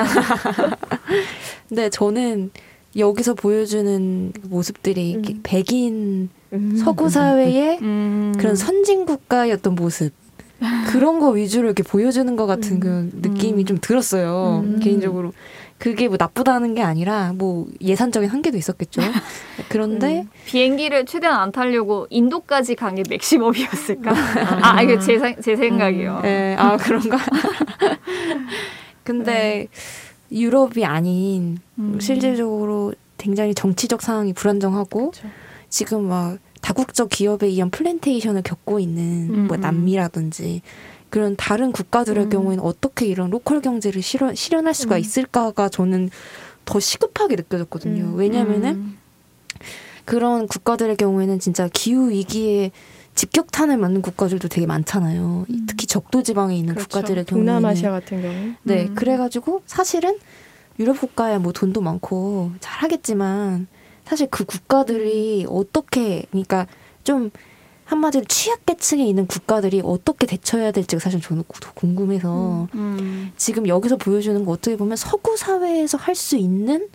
[1.67, 2.51] 근데 저는
[2.95, 5.39] 여기서 보여주는 모습들이 음.
[5.43, 6.77] 백인 음.
[6.77, 8.33] 서구 사회의 음.
[8.37, 10.13] 그런 선진 국가였던 모습
[10.87, 12.79] 그런 거 위주로 이렇게 보여주는 것 같은 음.
[12.79, 14.79] 그 느낌이 좀 들었어요 음.
[14.79, 15.33] 개인적으로
[15.77, 19.01] 그게 뭐 나쁘다는 게 아니라 뭐 예산적인 한계도 있었겠죠
[19.69, 24.11] 그런데 비행기를 최대한 안 타려고 인도까지 간 게 맥시멈이었을까?
[24.63, 26.21] 아, 이게 제, 생- 제 생각이에요.
[26.25, 27.17] 예, 아 그런가
[29.03, 29.67] 근데
[30.31, 31.99] 유럽이 아닌 음.
[31.99, 35.27] 실질적으로 굉장히 정치적 상황이 불안정하고 그쵸.
[35.69, 39.61] 지금 막 다국적 기업에 의한 플랜테이션을 겪고 있는 음, 뭐 음.
[39.61, 40.61] 남미라든지
[41.09, 42.29] 그런 다른 국가들의 음.
[42.29, 44.99] 경우에는 어떻게 이런 로컬 경제를 실현, 실현할 수가 음.
[44.99, 46.09] 있을까가 저는
[46.65, 48.03] 더 시급하게 느껴졌거든요.
[48.03, 48.15] 음.
[48.15, 48.97] 왜냐하면은 음.
[50.05, 52.71] 그런 국가들의 경우에는 진짜 기후 위기에
[53.15, 55.45] 직격탄을 맞는 국가들도 되게 많잖아요.
[55.49, 55.65] 음.
[55.67, 56.87] 특히 적도 지방에 있는 그렇죠.
[56.87, 58.53] 국가들의 경우에는 동남아시아 같은 경우.
[58.63, 58.95] 네, 음.
[58.95, 60.19] 그래가지고 사실은
[60.79, 63.67] 유럽 국가야 뭐 돈도 많고 잘하겠지만
[64.05, 66.67] 사실 그 국가들이 어떻게 그러니까
[67.03, 67.31] 좀
[67.87, 73.31] 한마디로 취약계층에 있는 국가들이 어떻게 대처해야 될지가 사실 저는 더 궁금해서 음.
[73.37, 76.89] 지금 여기서 보여주는 거 어떻게 보면 서구 사회에서 할 수 있는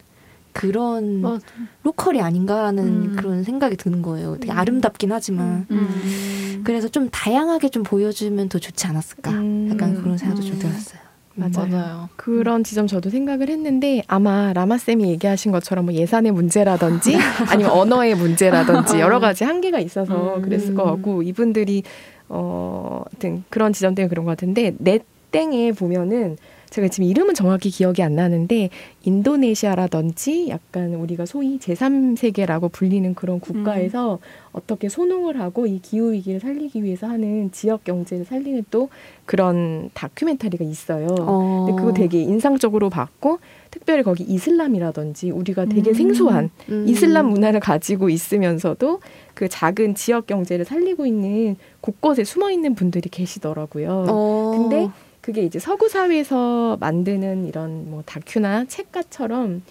[0.52, 1.46] 그런 맞아.
[1.82, 3.16] 로컬이 아닌가라는 음.
[3.16, 4.36] 그런 생각이 드는 거예요.
[4.38, 4.58] 되게 음.
[4.58, 6.60] 아름답긴 하지만 음.
[6.64, 9.30] 그래서 좀 다양하게 좀 보여주면 더 좋지 않았을까.
[9.30, 9.68] 음.
[9.70, 10.58] 약간 그런 생각도 좀 음.
[10.58, 11.00] 들었어요.
[11.34, 12.08] 맞아요.
[12.16, 17.16] 그런 지점 저도 생각을 했는데 아마 라마 쌤이 얘기하신 것처럼 뭐 예산의 문제라든지
[17.48, 20.42] 아니면 언어의 문제라든지 여러 가지 한계가 있어서 음.
[20.42, 21.82] 그랬을 것 같고 이분들이
[22.28, 26.36] 어, 등 그런 지점 때문에 그런 것 같은데 넷 땡에 보면은
[26.72, 28.70] 제가 지금 이름은 정확히 기억이 안 나는데
[29.04, 34.18] 인도네시아라든지 약간 우리가 소위 제3세계라고 불리는 그런 국가에서
[34.52, 38.88] 어떻게 소농을 하고 이 기후 위기를 살리기 위해서 하는 지역 경제를 살리는 또
[39.26, 41.08] 그런 다큐멘터리가 있어요.
[41.20, 41.66] 어.
[41.66, 43.38] 근데 그거 되게 인상적으로 봤고
[43.70, 45.94] 특별히 거기 이슬람이라든지 우리가 되게 음.
[45.94, 46.86] 생소한 음.
[46.88, 49.00] 이슬람 문화를 가지고 있으면서도
[49.34, 54.06] 그 작은 지역 경제를 살리고 있는 곳곳에 숨어 있는 분들이 계시더라고요.
[54.08, 54.56] 어.
[54.56, 54.88] 근데
[55.22, 59.62] 그게 이제 서구 사회에서 만드는 이런 뭐 다큐나 책가처럼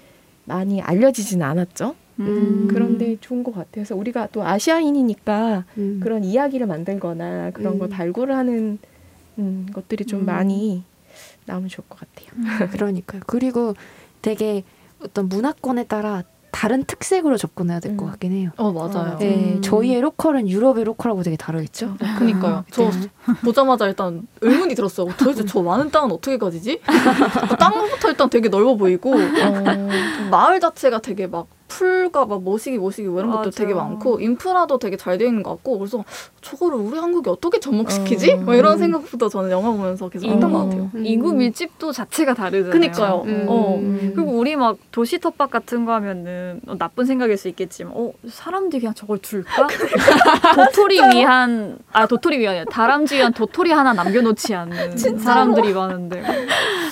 [0.46, 1.96] 많이 알려지진 않았죠.
[2.20, 2.68] 음.
[2.70, 3.70] 그런데 좋은 것 같아요.
[3.74, 6.00] 그래서 우리가 또 아시아인이니까 음.
[6.02, 7.92] 그런 이야기를 만들거나 그런 걸 음.
[7.92, 8.80] 발굴을 하는
[9.40, 10.26] 음, 것들이 좀 음.
[10.26, 10.84] 많이
[11.46, 12.70] 나오면 좋을 것 같아요.
[12.72, 13.22] 그러니까요.
[13.28, 13.74] 그리고
[14.22, 14.64] 되게
[15.04, 18.12] 어떤 문화권에 따라 다른 특색으로 접근해야 될것 음.
[18.12, 18.50] 같긴 해요.
[18.58, 19.18] 어 맞아요.
[19.18, 19.62] 네, 음.
[19.62, 21.96] 저희의 로컬은 유럽의 로컬하고 되게 다르겠죠.
[22.18, 22.66] 그니까요.
[22.72, 23.10] 저 네.
[23.44, 25.08] 보자마자 일단 의문이 들었어요.
[25.18, 26.82] 도대체 저 많은 땅은 어떻게 가지지?
[27.50, 29.14] 그 땅부터 일단 되게 넓어 보이고
[30.30, 33.58] 마을 자체가 되게 막 풀과 막 모시기 모시기 뭐 이런 것도 맞아.
[33.64, 36.04] 되게 많고 인프라도 되게 잘 되어 있는 것 같고 그래서
[36.42, 38.34] 저거를 우리 한국이 어떻게 접목시키지?
[38.34, 38.38] 어.
[38.38, 40.58] 뭐 이런 생각부터 저는 영화 보면서 계속 했던 어.
[40.60, 40.92] 것 같아요.
[40.94, 41.06] 음.
[41.06, 42.72] 인구 밀집도 자체가 다르잖아요.
[42.72, 43.24] 그니까요.
[43.26, 43.46] 음.
[43.48, 43.80] 어.
[44.16, 48.82] 그리고 우리 막 도시 텃밭 같은 거 하면은 어, 나쁜 생각일 수 있겠지만 어 사람들이
[48.82, 49.68] 그냥 저걸 줄까?
[50.56, 56.24] 도토리 위한 아 도토리 위한 다람쥐 위한 도토리 하나 남겨놓지 않는 사람들이 많은데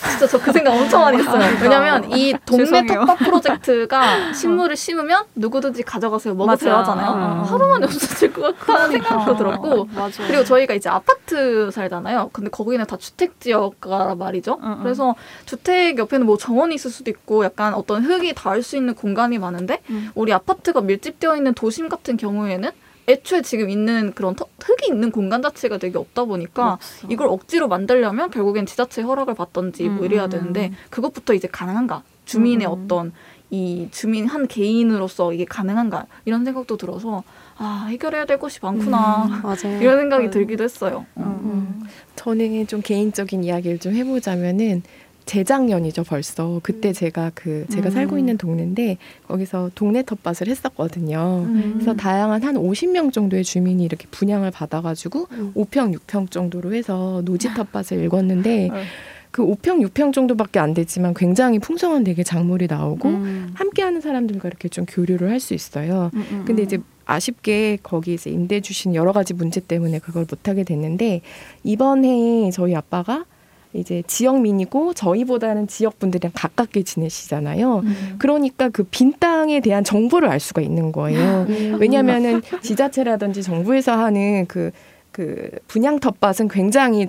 [0.10, 1.38] 진짜 저 그 생각 엄청 많이 했어요.
[1.38, 1.64] 그러니까.
[1.64, 2.86] 왜냐면 이 동네.
[2.88, 6.92] 텃밭 프로젝트가 식물 을 심으면 누구든지 가져가세요 먹으세요 맞아.
[6.92, 7.10] 하잖아요.
[7.12, 7.44] 어.
[7.44, 10.28] 하루 만에 없어질 것 같다는 생각도 들었고 맞아.
[10.28, 12.30] 그리고 저희가 이제 아파트 살잖아요.
[12.32, 14.60] 근데 거기는 다 주택 지역가 말이죠.
[14.62, 14.84] 응, 응.
[14.84, 19.40] 그래서 주택 옆에는 뭐 정원이 있을 수도 있고 약간 어떤 흙이 닿을 수 있는 공간이
[19.40, 20.12] 많은데 음.
[20.14, 22.70] 우리 아파트가 밀집되어 있는 도심 같은 경우에는
[23.08, 27.08] 애초에 지금 있는 그런 터- 흙이 있는 공간 자체가 되게 없다 보니까 없어.
[27.10, 30.76] 이걸 억지로 만들려면 결국엔 지자체 허락을 받던지 뭐 음, 이래야 음, 되는데 음.
[30.92, 32.04] 그것부터 이제 가능한가?
[32.26, 32.72] 주민의 음.
[32.72, 33.14] 어떤
[33.52, 36.06] 이 주민 한 개인으로서 이게 가능한가?
[36.26, 37.24] 이런 생각도 들어서
[37.58, 39.82] 아 해결해야 될 것이 많구나 맞아요.
[39.82, 40.32] 이런 생각이 음.
[40.32, 41.06] 들기도 했어요.
[41.18, 41.82] 음.
[42.16, 44.84] 저는 좀 개인적인 이야기를 좀 해보자면은
[45.26, 47.92] 재작년이죠 벌써 그때 제가 그 제가 음.
[47.92, 51.46] 살고 있는 동네인데 거기서 동네 텃밭을 했었거든요.
[51.48, 51.72] 음.
[51.76, 55.54] 그래서 다양한 한 50명 정도의 주민이 이렇게 분양을 받아가지고 음.
[55.56, 58.84] 5평, 6평 정도로 해서 노지 텃밭을 읽었는데 네.
[59.32, 63.52] 그 5평, 6평 정도밖에 안 됐지만 굉장히 풍성한 되게 작물이 나오고 음.
[63.54, 66.10] 함께하는 사람들과 이렇게 좀 교류를 할 수 있어요.
[66.16, 66.66] 음, 음, 근데 음.
[66.66, 71.22] 이제 아쉽게 거기 이제 임대 주신 여러 가지 문제 때문에 그걸 못 하게 됐는데
[71.64, 73.26] 이번 해에 저희 아빠가
[73.74, 77.80] 이제 지역민이고 저희보다는 지역 분들이랑 가깝게 지내시잖아요.
[77.86, 78.16] 음.
[78.18, 81.46] 그러니까 그 빈 땅에 대한 정보를 알 수가 있는 거예요.
[81.50, 81.78] 음.
[81.80, 84.72] 왜냐면은 지자체라든지 정부에서 하는 그,
[85.12, 87.08] 그 분양 텃밭은 굉장히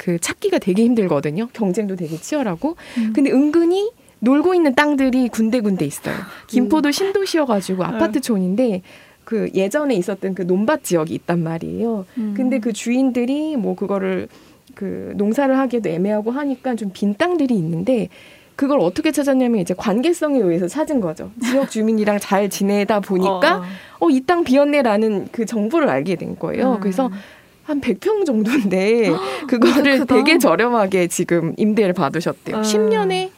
[0.00, 1.48] 그 찾기가 되게 힘들거든요.
[1.52, 2.76] 경쟁도 되게 치열하고.
[2.96, 3.12] 음.
[3.14, 6.14] 근데 은근히 놀고 있는 땅들이 군데군데 있어요.
[6.46, 8.80] 김포도 신도시여가지고 아파트촌인데
[9.24, 12.06] 그 예전에 있었던 그 논밭 지역이 있단 말이에요.
[12.16, 12.32] 음.
[12.34, 14.28] 근데 그 주인들이 뭐 그거를
[14.74, 18.08] 그 농사를 하기도 애매하고 하니까 좀 빈 땅들이 있는데
[18.56, 21.30] 그걸 어떻게 찾았냐면 이제 관계성에 의해서 찾은 거죠.
[21.42, 23.62] 지역 주민이랑 잘 지내다 보니까
[24.00, 26.74] 어, 이 땅 비었네라는 그 정보를 알게 된 거예요.
[26.74, 26.80] 음.
[26.80, 27.10] 그래서
[27.70, 29.10] 한 100평 정도인데
[29.48, 30.04] 그거를.
[30.06, 32.56] 되게 저렴하게 지금 임대를 받으셨대요.
[32.56, 32.62] 음.
[32.62, 33.30] 10년에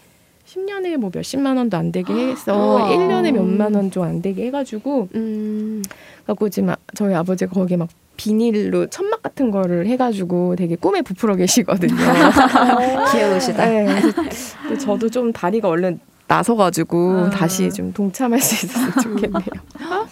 [0.46, 2.88] 10년에 뭐 몇십만 원도 안 되게 해서 우와.
[2.88, 5.82] 1년에 몇만 원 좀 안 되게 해가지고 음.
[6.26, 11.34] 갖고 지금 아- 저희 아버지가 거기에 막 비닐로 천막 같은 거를 해가지고 되게 꿈에 부풀어
[11.36, 11.94] 계시거든요.
[13.12, 13.66] 귀여우시다.
[13.66, 15.98] 네, 저도 좀 다리가 얼른
[16.36, 17.30] 나서가지고 음.
[17.30, 19.40] 다시 좀 동참할 수 있었으면 좋겠네요.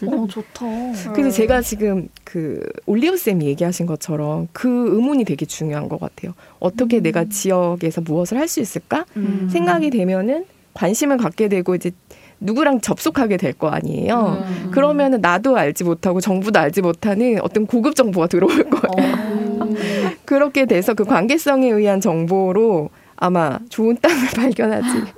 [0.06, 0.66] 어 좋다.
[1.14, 6.34] 그래서 제가 지금 그 올리브 쌤이 얘기하신 것처럼 그 의문이 되게 중요한 것 같아요.
[6.58, 7.02] 어떻게 음.
[7.02, 9.48] 내가 지역에서 무엇을 할 수 있을까 음.
[9.52, 11.92] 생각이 되면은 관심을 갖게 되고 이제
[12.40, 14.42] 누구랑 접속하게 될 거 아니에요.
[14.44, 14.70] 음.
[14.72, 19.14] 그러면은 나도 알지 못하고 정부도 알지 못하는 어떤 고급 정보가 들어올 거예요.
[19.60, 19.70] 어.
[20.26, 25.12] 그렇게 돼서 그 관계성에 의한 정보로 아마 좋은 땅을 발견하지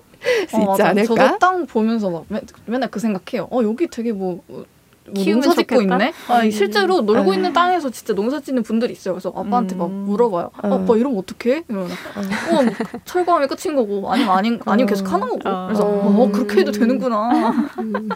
[0.48, 0.88] 수 어, 있지 맞아.
[0.88, 1.14] 않을까?
[1.14, 3.48] 저도 땅 보면서 막 맨, 맨날 그 생각해요.
[3.50, 4.64] 어 여기 되게 뭐, 뭐
[5.04, 5.94] 농사 짓고 좋겠다?
[5.96, 6.12] 있네.
[6.28, 7.34] 아, 실제로 놀고 음.
[7.34, 9.14] 있는 땅에서 진짜 농사 짓는 분들이 있어요.
[9.14, 10.04] 그래서 아빠한테 막 음.
[10.06, 10.50] 물어봐요.
[10.62, 10.74] 어.
[10.74, 11.64] 아빠 이러면 어떡해?
[11.68, 12.72] 이러면 어, 뭐
[13.04, 15.40] 철거하면 끝인 거고 아니면 아니 아니면 계속 하는 거고.
[15.48, 15.66] 어.
[15.66, 18.08] 그래서 어, 그렇게 해도 되는구나 음.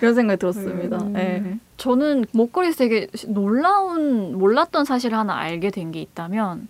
[0.00, 0.98] 이런 생각이 들었습니다.
[0.98, 1.14] 음.
[1.16, 1.58] 예.
[1.78, 6.68] 저는 목걸이에서 되게 놀라운 몰랐던 사실을 하나 알게 된 게 있다면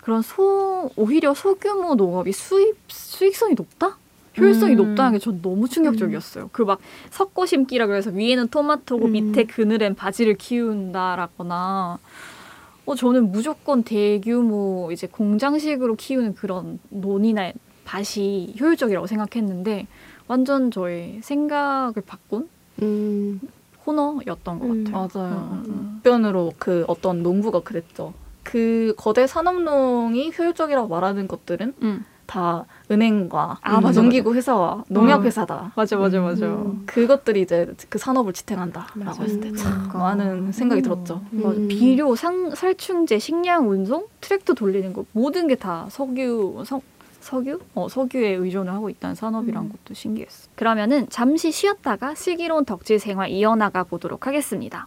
[0.00, 3.98] 그런 소 오히려 소규모 농업이 수입 수익성이 높다?
[4.38, 4.76] 효율성이 음.
[4.76, 6.48] 높다는 게 전 너무 충격적이었어요.
[6.52, 6.78] 그막
[7.10, 9.12] 섞어 심기라 그래서 위에는 토마토고 음.
[9.12, 11.98] 밑에 그늘엔 바지를 키운다라거나
[12.84, 17.52] 어 저는 무조건 대규모 이제 공장식으로 키우는 그런 논이나
[17.84, 19.86] 밭이 효율적이라고 생각했는데
[20.28, 22.48] 완전 저의 생각을 바꾼
[22.80, 23.40] 음,
[23.84, 24.84] 코너였던 것 음.
[24.84, 25.08] 같아요.
[25.14, 25.50] 맞아요.
[25.52, 25.92] 음, 음, 음.
[26.02, 28.14] 답변으로 그 어떤 농부가 그랬죠.
[28.42, 32.04] 그 거대 산업농이 효율적이라고 말하는 것들은 음.
[32.26, 35.72] 다 은행과 아, 맞아, 농기구 회사와 농약 회사다.
[35.74, 36.46] 맞아 맞아 맞아.
[36.46, 36.82] 음.
[36.86, 39.22] 그것들이 이제 그 산업을 지탱한다라고 맞아.
[39.22, 39.54] 했을 때 음.
[39.56, 41.22] 참 많은 생각이 들었죠.
[41.30, 41.56] 맞아.
[41.56, 41.68] 음.
[41.68, 46.82] 비료, 상, 살충제, 식량 운송, 트랙터 돌리는 거 모든 게 다 석유, 석,
[47.20, 47.60] 석유?
[47.74, 50.48] 어, 석유에 의존을 하고 있다는 산업이란 것도 신기했어.
[50.56, 54.86] 그러면은 잠시 쉬었다가 슬기로운 덕질 생활 이어나가 보도록 하겠습니다.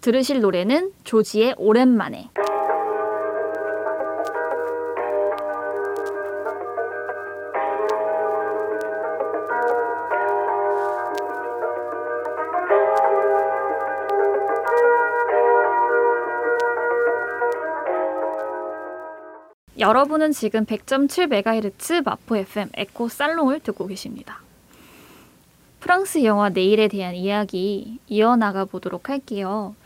[0.00, 2.30] 들으실 노래는 조지의 오랜만에.
[19.86, 24.40] 여러분은 지금 100.7MHz 마포 FM 에코 살롱을 듣고 계십니다.
[25.78, 29.76] 프랑스 영화 내일에 대한 이야기 이어나가 보도록 할게요.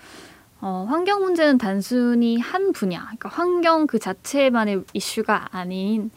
[0.62, 6.10] 어, 환경 문제는 단순히 한 분야, 그러니까 환경 그 자체만의 이슈가 아닌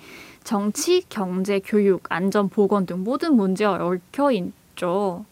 [0.46, 5.26] 정치, 경제, 교육, 안전, 보건 등 모든 문제와 얽혀 있죠.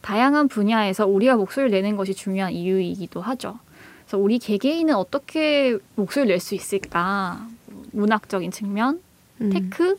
[0.00, 3.58] 다양한 분야에서 우리가 목소리를 내는 것이 중요한 이유이기도 하죠.
[4.06, 7.46] 그래서 우리 개개인은 어떻게 목소리를 낼 수 있을까?
[7.92, 9.00] 문학적인 측면,
[9.40, 9.50] 음.
[9.50, 9.96] tech,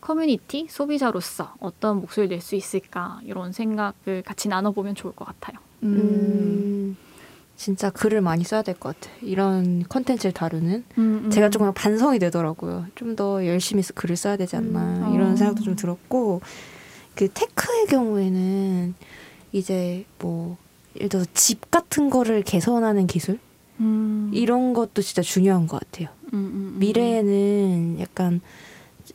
[0.00, 3.20] 커뮤니티, 소비자로서 어떤 목소리를 낼수 있을까?
[3.24, 5.58] 이런 생각을 같이 나눠보면 좋을 것 같아요.
[5.84, 6.96] 음,
[7.56, 9.14] 진짜 글을 많이 써야 될 것 같아.
[9.22, 10.84] 이런 컨텐츠를 다루는.
[10.98, 11.30] 음, 음.
[11.30, 12.86] 제가 조금 반성이 되더라고요.
[12.96, 15.14] 좀 더 열심히 써- 글을 써야 되지 않나 음.
[15.14, 15.36] 이런 어.
[15.36, 16.40] 생각도 좀 들었고
[17.14, 18.94] 그 테크의 경우에는
[19.52, 20.56] 이제 뭐
[20.96, 23.38] 예를 들어서 집 같은 거를 개선하는 기술
[23.82, 26.08] 음, 이런 것도 진짜 중요한 것 같아요.
[26.32, 26.78] 음, 음, 음.
[26.78, 28.40] 미래에는 약간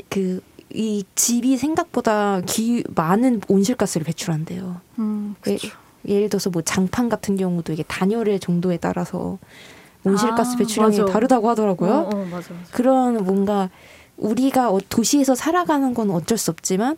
[0.10, 4.82] 그 이 집이 생각보다 기, 많은 온실가스를 배출한대요.
[5.00, 5.70] 음, 그쵸.
[6.08, 9.38] 예를 들어서 뭐 장판 같은 경우도 이게 단열의 정도에 따라서
[10.04, 11.12] 온실가스 아, 배출량이 맞아.
[11.12, 11.90] 다르다고 하더라고요.
[11.92, 12.72] 어, 어, 맞아, 맞아.
[12.72, 13.70] 그런 뭔가
[14.18, 16.98] 우리가 어- 도시에서 살아가는 건 어쩔 수 없지만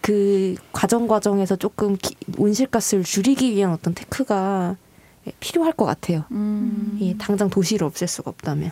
[0.00, 4.76] 그 과정 과정에서 조금 기- 온실가스를 줄이기 위한 어떤 테크가
[5.40, 6.24] 필요할 것 같아요.
[6.30, 6.98] 음.
[7.00, 8.70] 이 당장 도시를 없앨 수가 없다면.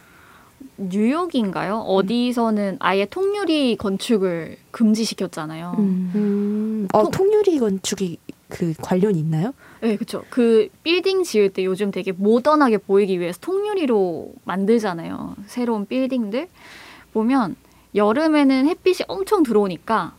[0.78, 1.78] 뉴욕인가요?
[1.80, 5.74] 어디서는 아예 통유리 건축을 금지시켰잖아요.
[5.78, 6.88] 음.
[6.92, 9.52] 어, 통- 통유리 건축이 그 관련이 있나요?
[9.80, 10.24] 네, 그렇죠.
[10.30, 15.36] 그 빌딩 지을 때 요즘 되게 모던하게 보이기 위해서 통유리로 만들잖아요.
[15.46, 16.48] 새로운 빌딩들
[17.12, 17.56] 보면
[17.94, 20.14] 여름에는 햇빛이 엄청 들어오니까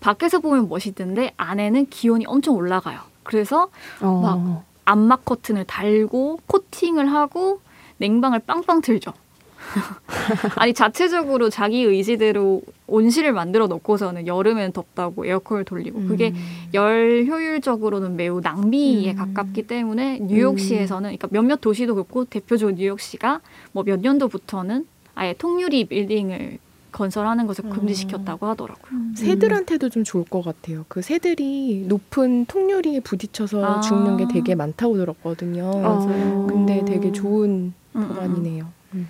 [0.00, 3.00] 밖에서 보면 멋있던데 안에는 기온이 엄청 올라가요.
[3.22, 3.68] 그래서
[4.00, 4.20] 어.
[4.22, 7.60] 막 암막 커튼을 달고 코팅을 하고
[7.98, 9.12] 냉방을 빵빵 틀죠.
[10.56, 16.32] 아니 자체적으로 자기 의지대로 온실을 만들어 놓고서는 여름엔 덥다고 에어컨을 돌리고 그게
[16.72, 19.16] 열 효율적으로는 매우 낭비에 음.
[19.16, 23.40] 가깝기 때문에 뉴욕시에서는 그러니까 몇몇 도시도 그렇고 대표적으로 뉴욕시가
[23.72, 26.58] 뭐 몇 년도부터는 아예 통유리 빌딩을
[26.98, 27.70] 건설하는 것을 음.
[27.70, 29.14] 금지시켰다고 하더라고요.
[29.14, 30.84] 새들한테도 좀 좋을 것 같아요.
[30.88, 33.80] 그 새들이 높은 통유리에 부딪혀서 아.
[33.80, 35.70] 죽는 게 되게 많다고 들었거든요.
[35.72, 36.46] 어.
[36.48, 38.66] 근데 되게 좋은 음, 음, 법안이네요.
[38.94, 39.08] 음.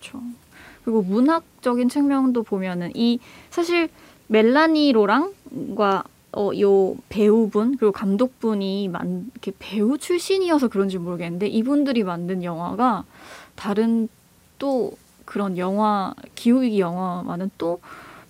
[0.00, 0.20] 그렇죠.
[0.84, 3.88] 그리고 문학적인 측면도 보면은 이 사실
[4.26, 12.42] 멜라니 로랑과 어, 요 배우분 그리고 감독분이 만 이렇게 배우 출신이어서 그런지 모르겠는데 이분들이 만든
[12.42, 13.04] 영화가
[13.54, 14.08] 다른
[14.58, 14.92] 또
[15.30, 17.80] 그런 영화 기후위기 영화와는 또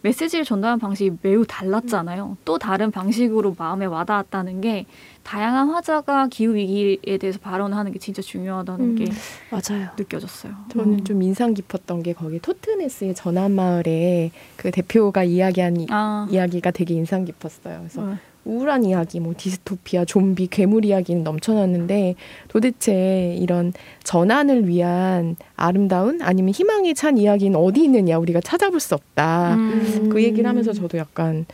[0.02, 2.36] 메시지를 전달하는 방식이 매우 달랐잖아요.
[2.44, 4.84] 또 다른 방식으로 마음에 와닿았다는 게
[5.22, 8.94] 다양한 화자가 기후 위기에 대해서 발언하는 게 진짜 중요하다는 음.
[8.96, 9.06] 게
[9.50, 9.88] 맞아요.
[9.98, 10.52] 느껴졌어요.
[10.70, 16.70] 저는 좀 인상 깊었던 게 거기 토트네스의 전환 마을에 그 대표가 이야기한 이, 아, 이야기가
[16.70, 17.78] 되게 인상 깊었어요.
[17.78, 18.18] 그래서 어.
[18.44, 22.14] 우울한 이야기, 뭐 디스토피아, 좀비, 괴물 이야기는 넘쳐났는데
[22.48, 23.72] 도대체 이런
[24.02, 29.54] 전환을 위한 아름다운 아니면 희망에 찬 이야기는 어디 있느냐 우리가 찾아볼 수 없다.
[29.54, 30.08] 음.
[30.10, 31.44] 그 얘기를 하면서 저도 약간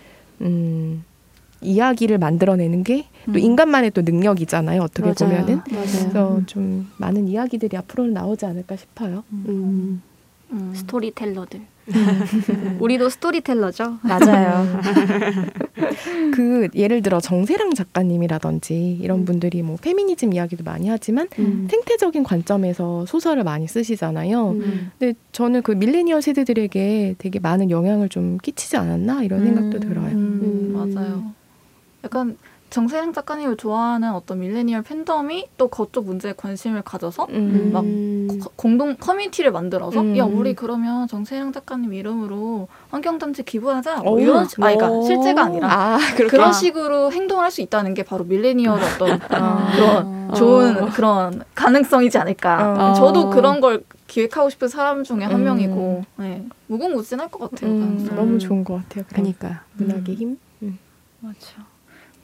[0.40, 1.04] 음,
[1.60, 3.38] 이야기를 만들어내는 게또 음.
[3.38, 4.82] 인간만의 또 능력이잖아요.
[4.82, 5.14] 어떻게 맞아요.
[5.14, 5.84] 보면은 맞아요.
[5.84, 9.24] 그래서 좀 많은 이야기들이 앞으로는 나오지 않을까 싶어요.
[9.32, 10.02] 음.
[10.52, 10.72] 음.
[10.74, 11.60] storyteller들.
[12.80, 13.98] 우리도 storyteller죠.
[14.02, 14.80] 맞아요.
[16.34, 21.68] 그 예를 들어 정세랑 작가님이라든지 이런 분들이 뭐 페미니즘 이야기도 많이 하지만 음.
[21.70, 24.50] 생태적인 관점에서 소설을 많이 쓰시잖아요.
[24.50, 24.90] 음.
[24.98, 30.08] 근데 저는 그 밀레니얼 세대들에게 되게 많은 영향을 좀 끼치지 않았나 이런 생각도 들어요.
[30.08, 30.92] 음, 음.
[30.94, 31.32] 맞아요.
[32.04, 32.36] 약간
[32.70, 37.70] 정세영 작가님을 좋아하는 어떤 밀레니얼 팬덤이 또 그쪽 문제에 관심을 가져서 음.
[37.72, 38.40] 막 음.
[38.42, 40.16] 거- 공동 커뮤니티를 만들어서 음.
[40.18, 44.18] 야 우리 그러면 정세영 작가님 이름으로 환경단체 기부하자 뭐 오.
[44.20, 45.02] 이런 시- 아 그러니까 오.
[45.04, 49.72] 실제가 아니라 아, 그렇게 그런 식으로 행동을 할 수 있다는 게 바로 밀레니얼 어떤 아.
[49.72, 50.34] 그런 어.
[50.34, 52.90] 좋은 그런 가능성이지 않을까.
[52.90, 52.94] 어.
[52.94, 55.44] 저도 그런 걸 기획하고 싶은 사람 중에 한 음.
[55.44, 56.44] 명이고 네.
[56.66, 57.70] 무궁무진할 것 같아요.
[57.70, 58.16] 음, 가능성.
[58.16, 59.04] 너무 좋은 것 같아요.
[59.08, 59.62] 그러니까.
[59.74, 60.38] 문학의 힘.
[60.62, 60.78] 음.
[61.20, 61.62] 맞죠.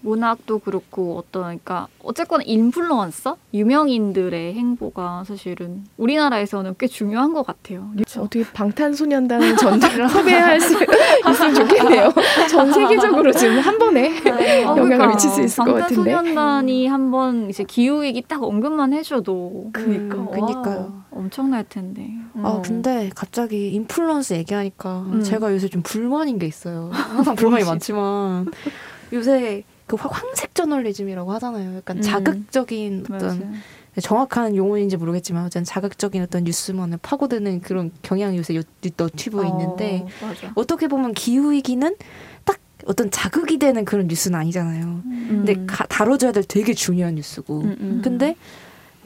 [0.03, 7.91] 문학도 그렇고 어떤 그러니까 어쨌거나 인플루언서 유명인들의 행보가 사실은 우리나라에서는 꽤 중요한 것 같아요.
[8.19, 12.13] 어떻게 방탄소년단 전달 섭외할 수 있으면 좋겠네요.
[12.51, 16.13] 전 세계적으로 지금 한 번에 어, 영향을 그러니까 미칠 수 있을 것 같은데.
[16.13, 20.17] 방탄소년단이 한 번 이제 기후 위기 딱 언급만 해줘도 그니까.
[20.17, 20.79] 음, 그니까요.
[20.79, 22.09] 와, 엄청날 텐데.
[22.43, 22.63] 아 어.
[22.65, 25.23] 근데 갑자기 인플루언스 얘기하니까 음.
[25.23, 26.89] 제가 요새 좀 불만인 게 있어요.
[26.93, 28.47] 항상 불만이 많지만
[29.13, 31.77] 요새 그 화- 황색 저널리즘이라고 하잖아요.
[31.77, 32.03] 약간 음.
[32.03, 33.53] 자극적인 어떤 맞아요.
[34.01, 38.63] 정확한 용어인지 모르겠지만 어쨌든 자극적인 어떤 뉴스만을 파고드는 그런 경향이 요새 요-
[38.97, 40.53] 너튜브에 있는데 어, 맞아.
[40.55, 41.95] 어떻게 보면 기후 위기는
[42.45, 45.03] 딱 어떤 자극이 되는 그런 뉴스는 아니잖아요.
[45.29, 45.67] 근데 음.
[45.69, 47.61] 가- 다뤄줘야 될 되게 중요한 뉴스고.
[47.61, 48.01] 음, 음.
[48.03, 48.35] 근데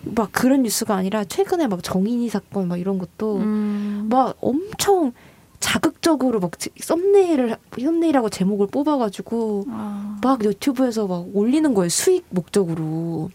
[0.02, 4.06] 막 그런 뉴스가 아니라 최근에 막 정인이 사건 막 이런 것도 음.
[4.08, 5.12] 막 엄청
[5.60, 10.18] 자극적으로 막 지- 썸네일을 썸네일하고 제목을 뽑아가지고 아.
[10.22, 13.30] 막 유튜브에서 막 올리는 거예요 수익 목적으로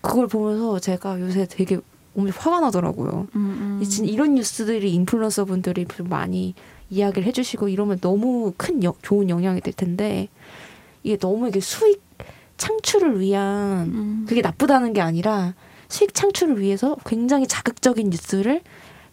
[0.00, 1.78] 그걸 보면서 제가 요새 되게
[2.16, 3.26] 엄청 화가 나더라고요.
[3.34, 3.78] 음, 음.
[3.82, 6.54] 이 진- 이런 뉴스들이 인플루언서 분들이 좀 많이
[6.90, 10.28] 이야기를 해주시고 이러면 너무 큰 여- 좋은 영향이 될 텐데
[11.02, 12.02] 이게 너무 이게 수익
[12.56, 14.26] 창출을 위한 음.
[14.28, 15.54] 그게 나쁘다는 게 아니라
[15.88, 18.60] 수익 창출을 위해서 굉장히 자극적인 뉴스를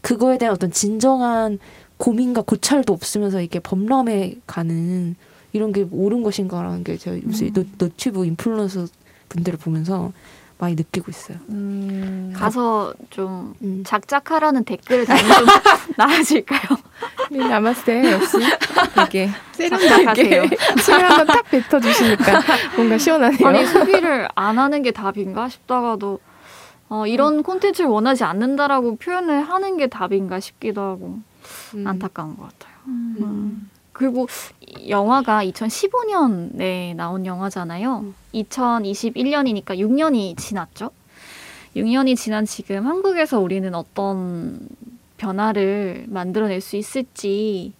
[0.01, 1.57] 그거에 대한 어떤 진정한
[2.01, 5.15] 고민과 고찰도 없으면서 이게 범람해 가는
[5.53, 7.53] 이런 게 옳은 것인가라는 게 제가 요새 음.
[7.53, 8.87] 유, 유튜브 인플루언서
[9.29, 10.11] 분들을 보면서
[10.57, 11.37] 많이 느끼고 있어요.
[11.49, 12.33] 음.
[12.35, 13.83] 가서 좀 음.
[13.85, 15.47] 작작하라는 댓글을 달면 좀
[15.95, 16.61] 나아질까요?
[17.29, 18.37] 나마스테 역시
[18.95, 19.29] 되게.
[19.53, 20.49] 세련되게
[20.83, 22.41] 침을 한번 탁 뱉어주시니까
[22.77, 23.47] 뭔가 시원하네요.
[23.47, 26.19] 아니 소비를 안 하는 게 답인가 싶다가도
[26.89, 31.19] 어, 이런 콘텐츠를 원하지 않는다라고 표현을 하는 게 답인가 싶기도 하고
[31.75, 31.87] 음.
[31.87, 32.75] 안타까운 것 같아요.
[32.87, 33.69] 음.
[33.93, 34.27] 그리고
[34.61, 37.99] 이 영화가 2015년에 나온 영화잖아요.
[37.99, 38.15] 음.
[38.33, 40.91] 2021년이니까 6년이 지났죠.
[41.75, 44.59] 6년이 지난 지금 한국에서 우리는 어떤
[45.17, 47.73] 변화를 만들어낼 수 있을지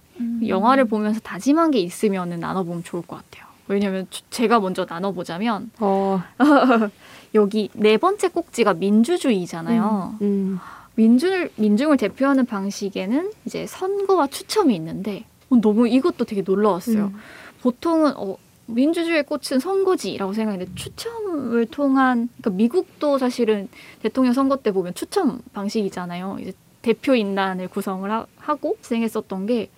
[0.48, 3.50] 영화를 보면서 다짐한 게 있으면 나눠보면 좋을 것 같아요.
[3.68, 6.22] 왜냐면 주- 제가 먼저 나눠보자면 어.
[7.34, 10.16] 여기 네 번째 꼭지가 민주주의잖아요.
[10.22, 10.60] 음.
[10.96, 17.06] 민중 민중을 대표하는 방식에는 이제 선거와 추첨이 있는데 어, 너무 이것도 되게 놀라웠어요.
[17.06, 17.16] 음.
[17.62, 18.38] 보통은 어,
[18.68, 23.68] 민주주의의 꽃은 선거지라고 생각했는데 추첨을 통한 그러니까 미국도 사실은
[24.02, 26.38] 대통령 선거 때 보면 추첨 방식이잖아요.
[26.42, 29.70] 이제 대표 인단을 구성을 하, 고 진행했었던 게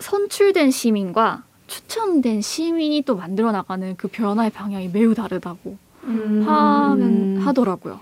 [0.00, 6.44] 선출된 시민과 추첨된 시민이 또 만들어 나가는 그 변화의 방향이 매우 다르다고 음.
[6.46, 8.00] 하면 하더라고요.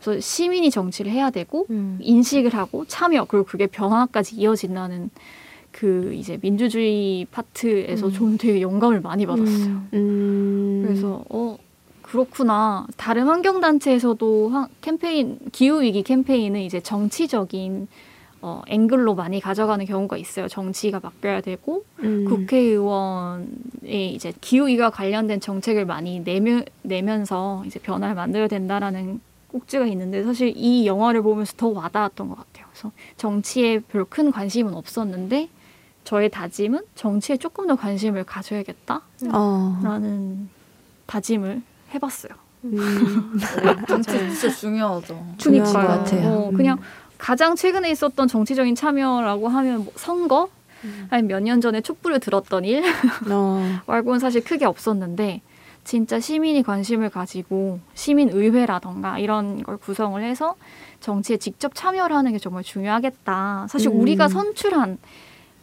[0.00, 1.98] 그래서 시민이 정치를 해야 되고 음.
[2.00, 5.10] 인식을 하고 참여 그리고 그게 변화까지 이어진다는
[5.72, 8.12] 그 이제 민주주의 파트에서 음.
[8.12, 9.82] 저는 되게 영감을 많이 받았어요.
[9.94, 10.82] 음.
[10.86, 11.56] 그래서 어
[12.02, 12.86] 그렇구나.
[12.96, 17.86] 다른 환경 단체에서도 한- 캠페인 기후 위기 캠페인은 이제 정치적인
[18.40, 20.48] 어 앵글로 많이 가져가는 경우가 있어요.
[20.48, 22.24] 정치가 바뀌어야 되고 음.
[22.28, 30.52] 국회의원의 이제 기후위기와 관련된 정책을 많이 내면, 내면서 이제 변화를 만들어야 된다라는 꼭지가 있는데 사실
[30.54, 32.66] 이 영화를 보면서 더 와닿았던 것 같아요.
[32.70, 35.48] 그래서 정치에 별로 큰 관심은 없었는데
[36.04, 40.46] 저의 다짐은 정치에 조금 더 관심을 가져야겠다라는 어.
[41.06, 41.62] 다짐을
[41.94, 42.32] 해봤어요.
[42.64, 43.38] 음.
[43.86, 45.26] 정치 진짜 중요하죠.
[45.38, 45.80] 중요한 것.
[45.80, 46.28] 같아요.
[46.28, 46.54] 어, 음.
[46.54, 46.78] 그냥
[47.16, 50.48] 가장 최근에 있었던 정치적인 참여라고 하면 뭐 선거,
[50.84, 51.08] 음.
[51.10, 52.84] 아니 몇년 전에 촛불을 들었던 일,
[53.30, 53.80] 어.
[53.86, 55.40] 말고는 사실 크게 없었는데
[55.88, 60.54] 진짜 시민이 관심을 가지고 시민 의회라던가 이런 걸 구성을 해서
[61.00, 63.68] 정치에 직접 참여를 하는 게 정말 중요하겠다.
[63.70, 63.98] 사실 음.
[63.98, 64.98] 우리가 선출한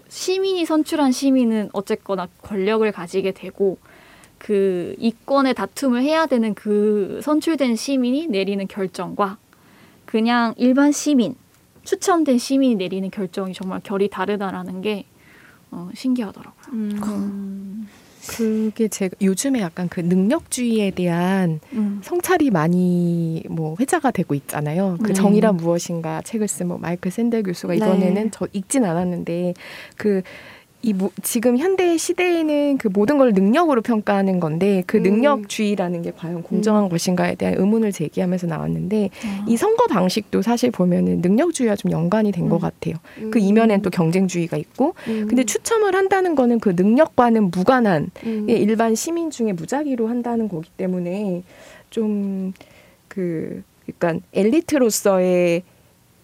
[0.10, 3.78] 시민이 선출한 시민은 어쨌거나 권력을 가지게 되고
[4.40, 9.38] 그 이권의 다툼을 해야 되는 그 선출된 시민이 내리는 결정과
[10.06, 11.36] 그냥 일반 시민
[11.84, 15.06] 추첨된 시민이 내리는 결정이 정말 결이 다르다라는 게
[15.70, 16.74] 어, 신기하더라고요.
[16.74, 17.88] 음.
[18.28, 22.02] 그게 제가 요즘에 약간 그 능력주의에 대한 음.
[22.04, 24.98] 성찰이 많이 뭐 회자가 되고 있잖아요.
[25.02, 25.14] 그 네.
[25.14, 27.78] 정의란 무엇인가 책을 쓴 뭐 마이클 샌델 교수가 네.
[27.78, 29.54] 이번에는 저 읽진 않았는데
[29.98, 30.24] 그
[30.86, 35.04] 이 지금 현대 시대에는 그 모든 걸 능력으로 평가하는 건데 그 음.
[35.04, 39.46] 능력주의라는 게 과연 공정한 것인가에 대한 의문을 제기하면서 나왔는데 아.
[39.48, 42.62] 이 선거 방식도 사실 보면은 능력주의와 좀 연관이 된것 음.
[42.62, 42.96] 같아요.
[43.32, 45.26] 그 이면엔 또 경쟁주의가 있고 음.
[45.28, 48.46] 근데 추첨을 한다는 거는 그 능력과는 무관한 음.
[48.50, 51.44] 예, 일반 시민 중에 무작위로 한다는 거기 때문에
[51.90, 52.54] 좀
[53.16, 55.64] 그 그러니까 엘리트로서의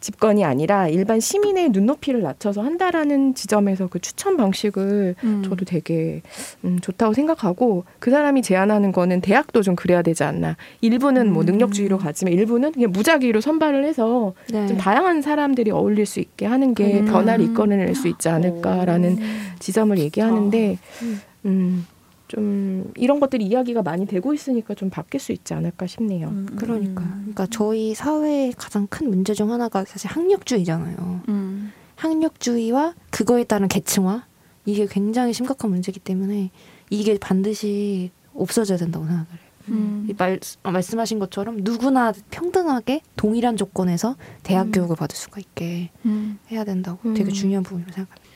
[0.02, 5.43] 집권이 아니라 일반 시민의 눈높이를 낮춰서 한다라는 지점에서 그 추천 방식을 음.
[5.43, 6.22] 저도 되게
[6.66, 11.45] 음, 좋다고 생각하고 그 사람이 제안하는 거는 대학도 좀 그래야 되지 않나 일부는 뭐 음.
[11.45, 14.68] 능력주의로 가지만 일부는 그냥 무작위로 선발을 해서 네.
[14.68, 17.06] 좀 다양한 사람들이 어울릴 수 있게 하는 게 음.
[17.06, 19.18] 변화를 이끌어낼 수 있지 않을까라는
[19.60, 21.22] 지점을 얘기하는데 음.
[21.45, 21.86] 음,
[22.32, 26.29] 좀 이런 것들이 이야기가 많이 되고 있으니까 좀 바뀔 수 있지 않을까 싶네요.
[26.29, 26.47] 음.
[26.55, 31.23] 그러니까 그러니까 저희 사회의 가장 큰 문제 중 하나가 사실 학력주의잖아요.
[31.27, 31.73] 음.
[31.97, 34.25] 학력주의와 그거에 따른 계층화
[34.65, 36.51] 이게 굉장히 심각한 문제이기 때문에
[36.89, 39.51] 이게 반드시 없어져야 된다고 생각을 해요.
[39.67, 40.07] 음.
[40.09, 44.71] 이 말, 어, 말씀하신 것처럼 누구나 평등하게 동일한 조건에서 대학 음.
[44.71, 46.39] 교육을 받을 수가 있게 음.
[46.49, 47.13] 해야 된다고 음.
[47.13, 48.30] 되게 중요한 부분이라고 생각합니다.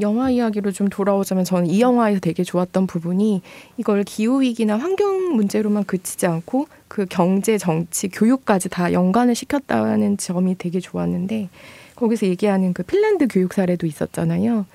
[0.00, 3.42] 영화 이야기로 좀 돌아오자면 저는 이 영화에서 되게 좋았던 부분이
[3.76, 10.56] 이걸 기후 위기나 환경 문제로만 그치지 않고 그 경제, 정치, 교육까지 다 연관을 시켰다는 점이
[10.58, 11.48] 되게 좋았는데
[11.96, 14.66] 거기서 얘기하는 그 핀란드 교육 사례도 있었잖아요.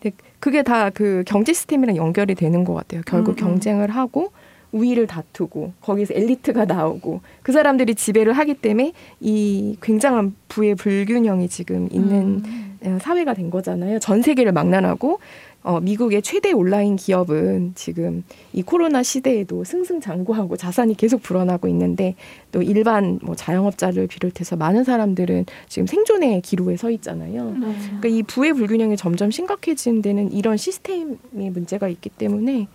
[0.00, 3.02] 근데 그게 다 그 경제 시스템이랑 연결이 되는 것 같아요.
[3.06, 3.48] 결국 음, 음.
[3.48, 4.32] 경쟁을 하고
[4.72, 11.88] 우위를 다투고 거기서 엘리트가 나오고 그 사람들이 지배를 하기 때문에 이 굉장한 부의 불균형이 지금
[11.90, 12.76] 있는 음.
[12.82, 13.98] 어, 사회가 된 거잖아요.
[13.98, 15.18] 전 세계를 망라하고
[15.66, 22.14] 어, 미국의 최대 온라인 기업은 지금 이 코로나 시대에도 승승장구하고 자산이 계속 불어나고 있는데
[22.52, 27.56] 또 일반 뭐 자영업자를 비롯해서 많은 사람들은 지금 생존의 기로에 서 있잖아요.
[27.58, 32.68] 그러니까 이 부의 불균형이 점점 심각해지는 데는 이런 시스템의 문제가 있기 때문에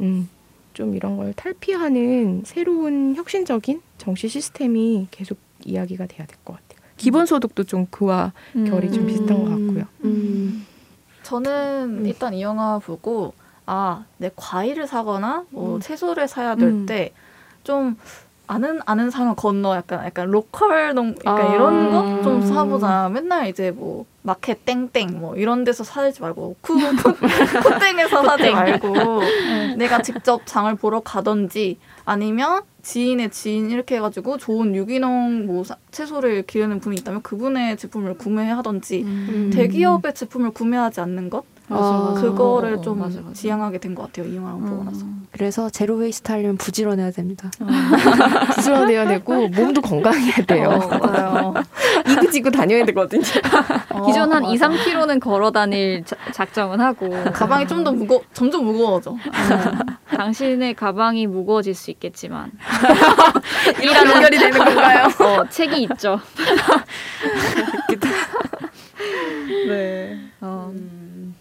[0.00, 0.28] 음,
[0.74, 6.80] 좀 이런 걸 탈피하는 새로운 혁신적인 정치 시스템이 계속 이야기가 돼야 될 것 같아요.
[6.96, 9.06] 기본소득도 좀 그와 결이 좀 음.
[9.06, 9.84] 비슷한 것 같고요.
[10.04, 10.66] 음.
[11.22, 13.32] 저는 일단 이 영화 보고
[13.66, 15.80] 아, 내 과일을 사거나 뭐 음.
[15.80, 16.86] 채소를 사야 될 음.
[16.86, 17.96] 때좀
[18.46, 21.54] 아는 아는 사람 건너 약간 약간 로컬 농 약간 아.
[21.54, 23.08] 이런 거 좀 사보자.
[23.08, 28.94] 맨날 이제 뭐 마켓 땡땡 뭐 이런 데서 사지 말고 쿠 쿠- 쿠땡에서 사지 말고
[29.78, 36.44] 내가 직접 장을 보러 가던지 아니면 지인의 지인 이렇게 해가지고 좋은 유기농 뭐 사- 채소를
[36.46, 39.50] 기르는 분이 있다면 그분의 제품을 구매하던지 음.
[39.54, 42.20] 대기업의 제품을 구매하지 않는 것맞 아, 맞아.
[42.22, 43.32] 그거를 어, 좀 맞아, 맞아.
[43.32, 47.50] 지향하게 된 것 같아요 이 영화를 보고 나서 그래서 제로 웨이스트 하려면 부지런해야 됩니다.
[48.56, 50.68] 부지런해야 되고 몸도 건강해야 돼요.
[50.70, 51.54] 어, 맞아요
[52.10, 53.22] 이고 지고 다녀야 되거든요.
[54.06, 54.68] 기본 한 어, 2, 맞아.
[54.68, 59.16] 3km는 걸어 다닐 자- 작정은 하고 가방이 좀 더 무거 점점 무거워져
[60.14, 62.50] 당신의 가방이 무거워질 수 있겠지만
[63.82, 65.06] 이런 연결이 되는 건가요?
[65.20, 66.20] 어, 책이 있죠.
[69.68, 70.72] 네 어,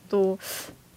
[0.10, 0.38] 또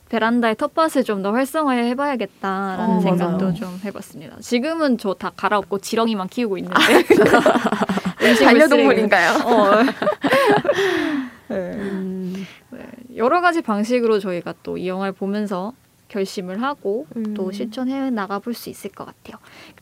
[0.08, 3.54] 베란다의 텃밭을 좀 더 활성화해 해봐야겠다라는 어, 생각도 맞아요.
[3.54, 4.36] 좀 해봤습니다.
[4.40, 6.76] 지금은 저 다 갈아엎고 지렁이만 키우고 있는데
[8.44, 9.30] 반려동물인가요?
[9.44, 9.82] 어,
[11.48, 11.56] 네.
[11.56, 12.46] 음.
[12.70, 12.78] 네.
[13.16, 15.72] 여러 가지 방식으로 저희가 또 이 영화를 보면서
[16.08, 17.52] 결심을 하고 또 음.
[17.52, 19.38] 실천해 나가볼 수 있을 것 같아요.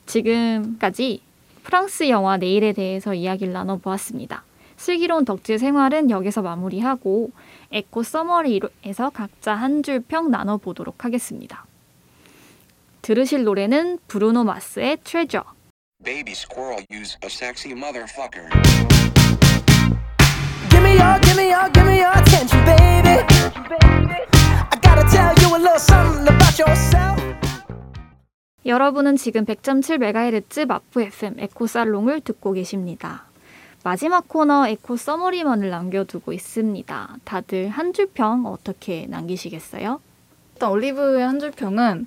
[0.07, 1.23] 지금까지
[1.65, 4.45] 프랑스 영화 내일에 대해서 이야기를 나눠보았습니다.
[4.85, 7.31] 슬기로운 덕질 생활은 여기서 마무리하고
[7.71, 11.67] 에코 서머리에서 각자 한 줄 평 나눠보도록 하겠습니다.
[13.03, 15.45] 들으실 노래는 브루노 마스의 트레저.
[16.03, 18.49] Baby squirrel, use a sexy motherfucker.
[20.71, 23.21] Give me your, give me your, give me your attention, baby.
[24.73, 27.21] I gotta tell you a little something about yourself.
[28.65, 33.30] 여러분은 지금 100.7MHz 마프 FM 에코 살롱을 듣고 계십니다.
[33.83, 37.17] 마지막 코너 eco summary만을 남겨두고 있습니다.
[37.25, 40.01] 다들 한 줄 평 어떻게 남기시겠어요?
[40.55, 42.07] 일단 올리브의 한 줄 평은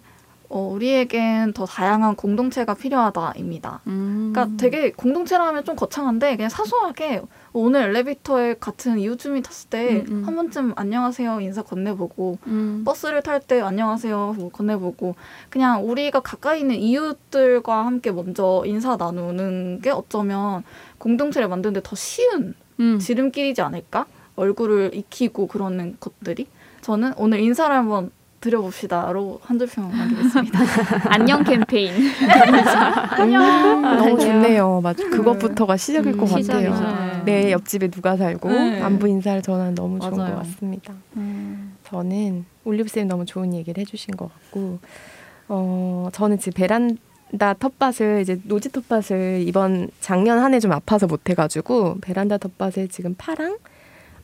[0.49, 3.82] 어, 우리에겐 더 다양한 공동체가 필요하다입니다.
[3.86, 10.24] 그러니까 되게 공동체라면 좀 거창한데 그냥 사소하게 오늘 엘리베이터에 같은 이웃주민 탔을 때 음, 음.
[10.28, 12.84] 한 번쯤 안녕하세요 인사 건네보고 음.
[12.86, 15.15] 버스를 탈 때 안녕하세요 뭐 건네보고
[15.49, 20.63] 그냥 우리가 가까이 있는 이웃들과 함께 먼저 인사 나누는 게 어쩌면
[21.04, 22.97] 공동체를 만드는데 더 쉬운 음.
[22.97, 24.06] 지름길이지 않을까?
[24.38, 26.47] 얼굴을 익히고 그러는 것들이
[26.82, 30.60] 저는 오늘 인사를 한번 드려봅시다로 한 줄평 남기겠습니다.
[31.14, 31.93] 안녕 캠페인.
[33.18, 34.82] 너무 좋네요.
[34.82, 35.04] 맞아.
[35.10, 36.72] 그것부터가 시작일 음, 것 시작이죠.
[36.72, 37.24] 같아요.
[37.26, 38.82] 내 옆집에 누가 살고 네.
[38.82, 40.36] 안부 인사를 전하는 너무 좋은 맞아요.
[40.36, 40.93] 것 같습니다.
[41.18, 41.76] 음.
[41.86, 44.80] 저는 올리브 쌤 너무 좋은 얘기를 해주신 것 같고,
[45.47, 46.97] 어 저는 지금 베란
[47.39, 52.88] 다 텃밭을 이제 노지 텃밭을 이번 작년 한 해 좀 아파서 못 해가지고 베란다 텃밭에
[52.88, 53.57] 지금 파랑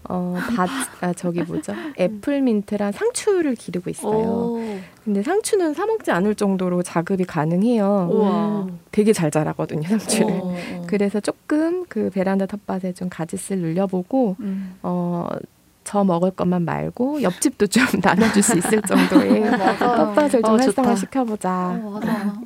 [0.07, 0.69] 어 밭
[1.01, 4.09] 아 저기 뭐죠 애플민트랑 상추를 기르고 있어요.
[4.11, 4.63] 오.
[5.03, 8.09] 근데 상추는 사 먹지 않을 정도로 자급이 가능해요.
[8.11, 8.67] 우와.
[8.91, 10.25] 되게 잘 자라거든요 상추를.
[10.31, 10.83] 어, 어.
[10.87, 14.75] 그래서 조금 그 베란다 텃밭에 좀 가지씨를 눌려보고 음.
[14.83, 15.27] 어.
[15.85, 19.41] 저 먹을 것만 말고 옆집도 좀 나눠줄 수 있을 정도의
[19.79, 20.83] 텃밭을 좀 어, 좋다.
[20.83, 21.79] 활성화 시켜보자.
[21.81, 22.33] 어, 맞아.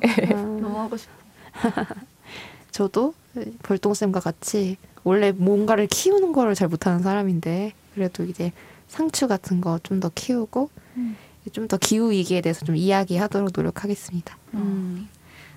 [0.94, 1.12] 하고 싶어.
[2.70, 3.14] 저도
[3.62, 8.52] 벌똥쌤과 같이 원래 뭔가를 키우는 거를 잘 못하는 사람인데 그래도 이제
[8.88, 11.16] 상추 같은 거 좀 더 키우고 음.
[11.52, 14.36] 좀더 기후 위기에 대해서 좀 이야기하도록 노력하겠습니다.
[14.54, 15.08] 음.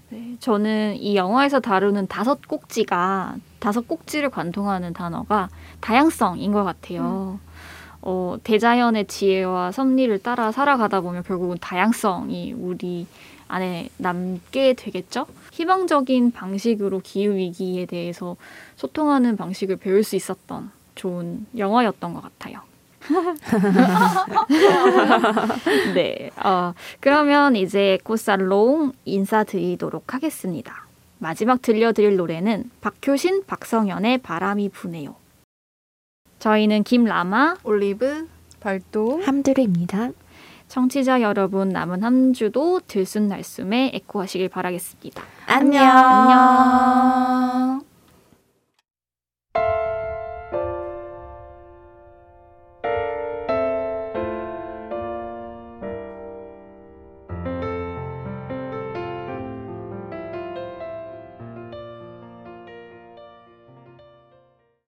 [0.09, 5.49] 네, 저는 이 영화에서 다루는 다섯 꼭지가 다섯 꼭지를 관통하는 단어가
[5.81, 7.39] 다양성인 것 같아요.
[8.01, 13.05] 어, 대자연의 지혜와 섭리를 따라 살아가다 보면 결국은 다양성이 우리
[13.47, 15.25] 안에 남게 되겠죠?
[15.51, 18.35] 희망적인 방식으로 기후 위기에 대해서
[18.75, 22.61] 소통하는 방식을 배울 수 있었던 좋은 영화였던 것 같아요.
[25.93, 26.29] 네.
[26.43, 30.85] 어, 그러면 이제 꽃살롱 인사드리도록 하겠습니다.
[31.19, 35.15] 마지막 들려드릴 노래는 박효신, 박성현의 바람이 부네요.
[36.39, 38.27] 저희는 김라마, 올리브
[38.59, 40.09] 발도 함드르입니다.
[40.67, 45.23] 청취자 여러분 남은 한 주도 들숨날숨에 에코하시길 바라겠습니다.
[45.47, 45.85] 안녕.
[45.85, 47.86] 안녕.